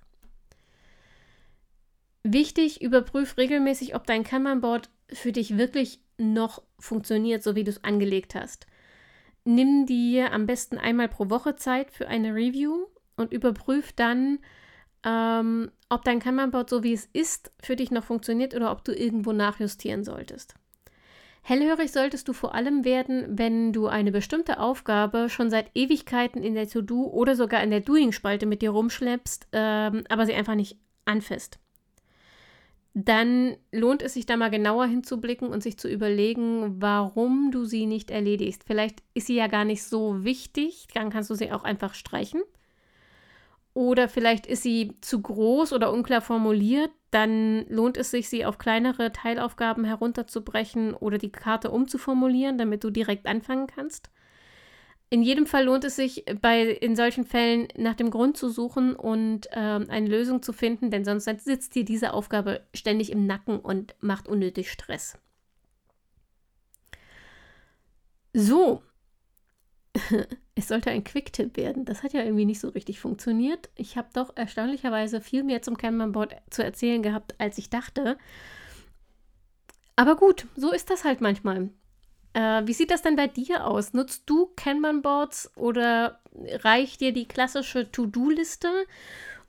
Wichtig, 2.24 2.80
überprüf 2.80 3.36
regelmäßig, 3.36 3.94
ob 3.94 4.06
dein 4.06 4.22
Kanban-Board 4.22 4.90
für 5.12 5.32
dich 5.32 5.58
wirklich 5.58 6.00
noch 6.18 6.62
funktioniert, 6.78 7.42
so 7.42 7.56
wie 7.56 7.64
du 7.64 7.70
es 7.70 7.82
angelegt 7.82 8.34
hast. 8.34 8.66
Nimm 9.44 9.86
dir 9.86 10.32
am 10.32 10.46
besten 10.46 10.78
einmal 10.78 11.08
pro 11.08 11.30
Woche 11.30 11.56
Zeit 11.56 11.90
für 11.90 12.06
eine 12.06 12.32
Review 12.32 12.86
und 13.16 13.32
überprüf 13.32 13.92
dann, 13.92 14.38
ähm, 15.04 15.72
ob 15.88 16.04
dein 16.04 16.20
Kanban-Board 16.20 16.70
so 16.70 16.84
wie 16.84 16.92
es 16.92 17.06
ist 17.12 17.50
für 17.60 17.74
dich 17.74 17.90
noch 17.90 18.04
funktioniert 18.04 18.54
oder 18.54 18.70
ob 18.70 18.84
du 18.84 18.92
irgendwo 18.92 19.32
nachjustieren 19.32 20.04
solltest. 20.04 20.54
Hellhörig 21.44 21.90
solltest 21.90 22.28
du 22.28 22.32
vor 22.32 22.54
allem 22.54 22.84
werden, 22.84 23.26
wenn 23.36 23.72
du 23.72 23.88
eine 23.88 24.12
bestimmte 24.12 24.60
Aufgabe 24.60 25.28
schon 25.28 25.50
seit 25.50 25.70
Ewigkeiten 25.74 26.40
in 26.42 26.54
der 26.54 26.68
To-Do 26.68 27.08
oder 27.08 27.34
sogar 27.34 27.62
in 27.64 27.70
der 27.70 27.80
Doing-Spalte 27.80 28.46
mit 28.46 28.62
dir 28.62 28.70
rumschleppst, 28.70 29.48
ähm, 29.52 30.04
aber 30.08 30.24
sie 30.24 30.34
einfach 30.34 30.54
nicht 30.54 30.78
anfasst. 31.04 31.58
Dann 32.94 33.56
lohnt 33.72 34.02
es 34.02 34.14
sich 34.14 34.26
da 34.26 34.36
mal 34.36 34.50
genauer 34.50 34.86
hinzublicken 34.86 35.48
und 35.48 35.64
sich 35.64 35.78
zu 35.78 35.88
überlegen, 35.88 36.80
warum 36.80 37.50
du 37.50 37.64
sie 37.64 37.86
nicht 37.86 38.10
erledigst. 38.12 38.62
Vielleicht 38.64 39.02
ist 39.14 39.26
sie 39.26 39.36
ja 39.36 39.48
gar 39.48 39.64
nicht 39.64 39.82
so 39.82 40.24
wichtig, 40.24 40.86
dann 40.94 41.10
kannst 41.10 41.30
du 41.30 41.34
sie 41.34 41.50
auch 41.50 41.64
einfach 41.64 41.94
streichen. 41.94 42.42
Oder 43.74 44.08
vielleicht 44.08 44.46
ist 44.46 44.62
sie 44.62 44.92
zu 45.00 45.22
groß 45.22 45.72
oder 45.72 45.90
unklar 45.92 46.20
formuliert, 46.20 46.90
dann 47.12 47.66
lohnt 47.68 47.98
es 47.98 48.10
sich, 48.10 48.28
sie 48.28 48.44
auf 48.44 48.58
kleinere 48.58 49.12
Teilaufgaben 49.12 49.84
herunterzubrechen 49.84 50.94
oder 50.94 51.18
die 51.18 51.30
Karte 51.30 51.70
umzuformulieren, 51.70 52.56
damit 52.58 52.82
du 52.82 52.90
direkt 52.90 53.26
anfangen 53.26 53.66
kannst. 53.66 54.10
In 55.10 55.22
jedem 55.22 55.44
Fall 55.44 55.66
lohnt 55.66 55.84
es 55.84 55.94
sich, 55.94 56.24
bei, 56.40 56.62
in 56.62 56.96
solchen 56.96 57.24
Fällen 57.24 57.68
nach 57.76 57.94
dem 57.94 58.10
Grund 58.10 58.38
zu 58.38 58.48
suchen 58.48 58.96
und 58.96 59.46
ähm, 59.52 59.90
eine 59.90 60.08
Lösung 60.08 60.40
zu 60.40 60.54
finden, 60.54 60.90
denn 60.90 61.04
sonst 61.04 61.26
sitzt 61.44 61.74
dir 61.74 61.84
diese 61.84 62.14
Aufgabe 62.14 62.66
ständig 62.74 63.12
im 63.12 63.26
Nacken 63.26 63.60
und 63.60 63.94
macht 64.00 64.26
unnötig 64.26 64.72
Stress. 64.72 65.18
So, 68.32 68.82
es 70.54 70.68
sollte 70.68 70.90
ein 70.90 71.04
Quicktip 71.04 71.56
werden. 71.56 71.84
Das 71.84 72.02
hat 72.02 72.12
ja 72.12 72.22
irgendwie 72.22 72.44
nicht 72.44 72.60
so 72.60 72.68
richtig 72.68 73.00
funktioniert. 73.00 73.70
Ich 73.76 73.96
habe 73.96 74.08
doch 74.12 74.36
erstaunlicherweise 74.36 75.20
viel 75.20 75.44
mehr 75.44 75.62
zum 75.62 75.76
Kanban-Board 75.76 76.36
zu 76.50 76.64
erzählen 76.64 77.02
gehabt, 77.02 77.34
als 77.38 77.58
ich 77.58 77.70
dachte. 77.70 78.16
Aber 79.96 80.16
gut, 80.16 80.46
so 80.56 80.72
ist 80.72 80.90
das 80.90 81.04
halt 81.04 81.20
manchmal. 81.20 81.70
Äh, 82.32 82.62
wie 82.64 82.72
sieht 82.72 82.90
das 82.90 83.02
denn 83.02 83.16
bei 83.16 83.26
dir 83.26 83.66
aus? 83.66 83.92
Nutzt 83.92 84.22
du 84.26 84.50
Kanban-Boards 84.56 85.52
oder 85.56 86.20
reicht 86.62 87.00
dir 87.00 87.12
die 87.12 87.28
klassische 87.28 87.90
To-Do-Liste? 87.92 88.68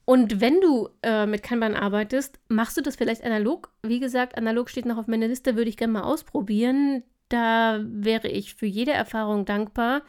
Und 0.05 0.41
wenn 0.41 0.59
du 0.59 0.89
äh, 1.01 1.25
mit 1.25 1.43
Kanban 1.43 1.75
arbeitest, 1.75 2.39
machst 2.49 2.75
du 2.75 2.81
das 2.81 2.97
vielleicht 2.97 3.23
analog? 3.23 3.71
Wie 3.83 4.01
gesagt, 4.01 4.37
analog 4.37 4.69
steht 4.69 4.85
noch 4.85 4.97
auf 4.97 5.07
meiner 5.07 5.29
Liste, 5.29 5.55
würde 5.55 5.69
ich 5.69 5.77
gerne 5.77 5.93
mal 5.93 6.03
ausprobieren. 6.03 7.03
Da 7.33 7.79
wäre 7.83 8.27
ich 8.27 8.53
für 8.53 8.67
jede 8.67 8.91
Erfahrung 8.91 9.43
dankbar. 9.43 10.03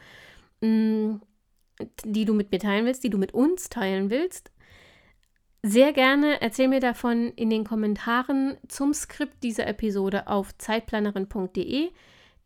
Mm, 0.60 1.16
die 2.04 2.26
du 2.26 2.34
mit 2.34 2.52
mir 2.52 2.58
teilen 2.58 2.84
willst, 2.84 3.02
die 3.02 3.10
du 3.10 3.18
mit 3.18 3.32
uns 3.32 3.68
teilen 3.68 4.10
willst, 4.10 4.50
sehr 5.62 5.94
gerne 5.94 6.42
erzähl 6.42 6.68
mir 6.68 6.80
davon 6.80 7.32
in 7.36 7.48
den 7.48 7.64
Kommentaren 7.64 8.58
zum 8.68 8.92
Skript 8.92 9.42
dieser 9.42 9.66
Episode 9.66 10.28
auf 10.28 10.56
zeitplanerin.de. 10.58 11.90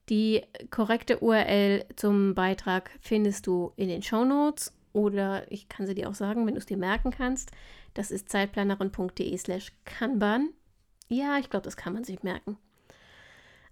Die 0.08 0.42
korrekte 0.70 1.18
URL 1.18 1.84
zum 1.96 2.36
Beitrag 2.36 2.90
findest 3.00 3.48
du 3.48 3.72
in 3.74 3.88
den 3.88 4.02
Show 4.02 4.24
Notes 4.24 4.72
oder 4.92 5.50
ich 5.50 5.68
kann 5.68 5.86
sie 5.86 5.96
dir 5.96 6.08
auch 6.08 6.14
sagen, 6.14 6.46
wenn 6.46 6.54
du 6.54 6.60
es 6.60 6.66
dir 6.66 6.76
merken 6.76 7.10
kannst. 7.10 7.50
Das 7.94 8.12
ist 8.12 8.28
zeitplanerin.de 8.28 9.36
slash 9.36 9.72
kanban. 9.84 10.50
Ja, 11.08 11.38
ich 11.38 11.50
glaube, 11.50 11.64
das 11.64 11.76
kann 11.76 11.94
man 11.94 12.04
sich 12.04 12.22
merken. 12.22 12.56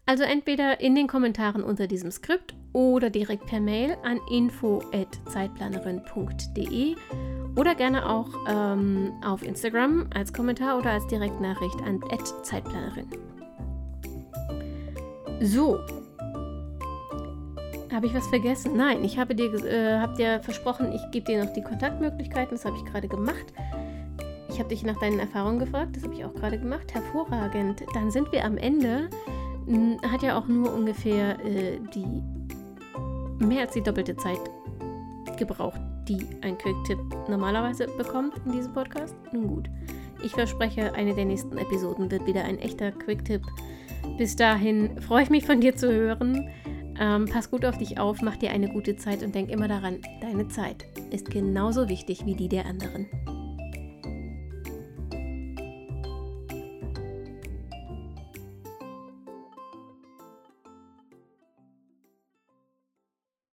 Also 0.07 0.23
entweder 0.23 0.81
in 0.81 0.95
den 0.95 1.09
Kommentaren 1.09 1.64
unter 1.64 1.88
diesem 1.88 2.12
Skript 2.12 2.55
oder 2.73 3.11
direkt 3.11 3.45
per 3.47 3.61
Mail 3.61 3.97
an 4.05 4.21
info@zeitplanerin.de 4.31 6.95
oder 7.57 7.75
gerne 7.75 8.09
auch 8.09 8.29
ähm, 8.49 9.12
auf 9.25 9.42
Instagram 9.42 10.09
als 10.14 10.33
Kommentar 10.33 10.79
oder 10.79 10.90
als 10.90 11.09
Direktnachricht 11.09 11.83
an 11.83 12.01
@zeitplanerin. 12.42 13.09
So. 15.40 15.81
Habe 17.92 18.07
ich 18.07 18.14
was 18.14 18.29
vergessen? 18.29 18.77
Nein, 18.77 19.03
ich 19.03 19.19
habe 19.19 19.35
dir, 19.35 19.53
äh, 19.64 19.99
hab 19.99 20.14
dir 20.16 20.38
versprochen, 20.40 20.92
ich 20.92 21.01
gebe 21.11 21.27
dir 21.27 21.45
noch 21.45 21.53
die 21.53 21.62
Kontaktmöglichkeiten. 21.62 22.53
Das 22.53 22.64
habe 22.64 22.77
ich 22.77 22.85
gerade 22.85 23.09
gemacht. 23.09 23.53
Ich 24.51 24.61
habe 24.61 24.69
dich 24.69 24.85
nach 24.85 24.99
deinen 24.99 25.19
Erfahrungen 25.19 25.59
gefragt. 25.59 25.97
Das 25.97 26.05
habe 26.05 26.14
ich 26.14 26.25
auch 26.25 26.35
gerade 26.35 26.59
gemacht. 26.59 26.95
Hervorragend. 26.95 27.83
Dann 27.95 28.11
sind 28.11 28.31
wir 28.33 28.45
am 28.45 28.57
Ende 28.57 29.11
hat 30.11 30.22
ja 30.22 30.38
auch 30.38 30.46
nur 30.46 30.72
ungefähr 30.72 31.38
äh, 31.44 31.79
die 31.94 32.22
mehr 33.44 33.62
als 33.62 33.72
die 33.72 33.83
doppelte 33.83 34.16
Zeit 34.16 34.40
gebraucht, 35.37 35.81
die 36.09 36.18
einen 36.42 36.57
Quick-Tipp 36.59 36.98
normalerweise 37.29 37.87
bekommt 37.98 38.35
in 38.46 38.52
diesem 38.52 38.72
Podcast? 38.72 39.14
Nun 39.33 39.48
gut. 39.48 39.70
Ich 40.22 40.33
verspreche, 40.33 40.94
eine 40.94 41.14
der 41.14 41.26
nächsten 41.26 41.59
Episoden 41.59 42.11
wird 42.11 42.26
wieder 42.26 42.44
ein 42.44 42.59
echter 42.59 42.90
Quick-Tipp. 42.92 43.42
Bis 44.16 44.35
dahin 44.37 45.00
freue 45.02 45.24
ich 45.24 45.31
mich 45.31 45.44
von 45.44 45.61
dir 45.61 45.76
zu 45.76 45.92
hören. 45.92 46.48
Ähm, 46.98 47.26
pass 47.26 47.50
gut 47.50 47.64
auf 47.66 47.76
dich 47.76 47.98
auf, 47.98 48.22
mach 48.22 48.37
dir 48.37 48.50
eine 48.50 48.68
gute 48.68 48.96
Zeit 48.96 49.22
und 49.22 49.35
denk 49.35 49.50
immer 49.50 49.68
daran, 49.68 49.98
deine 50.22 50.48
Zeit 50.48 50.87
ist 51.11 51.31
genauso 51.31 51.90
wichtig 51.90 52.24
wie 52.24 52.35
die 52.35 52.48
der 52.48 52.64
anderen. 52.64 53.07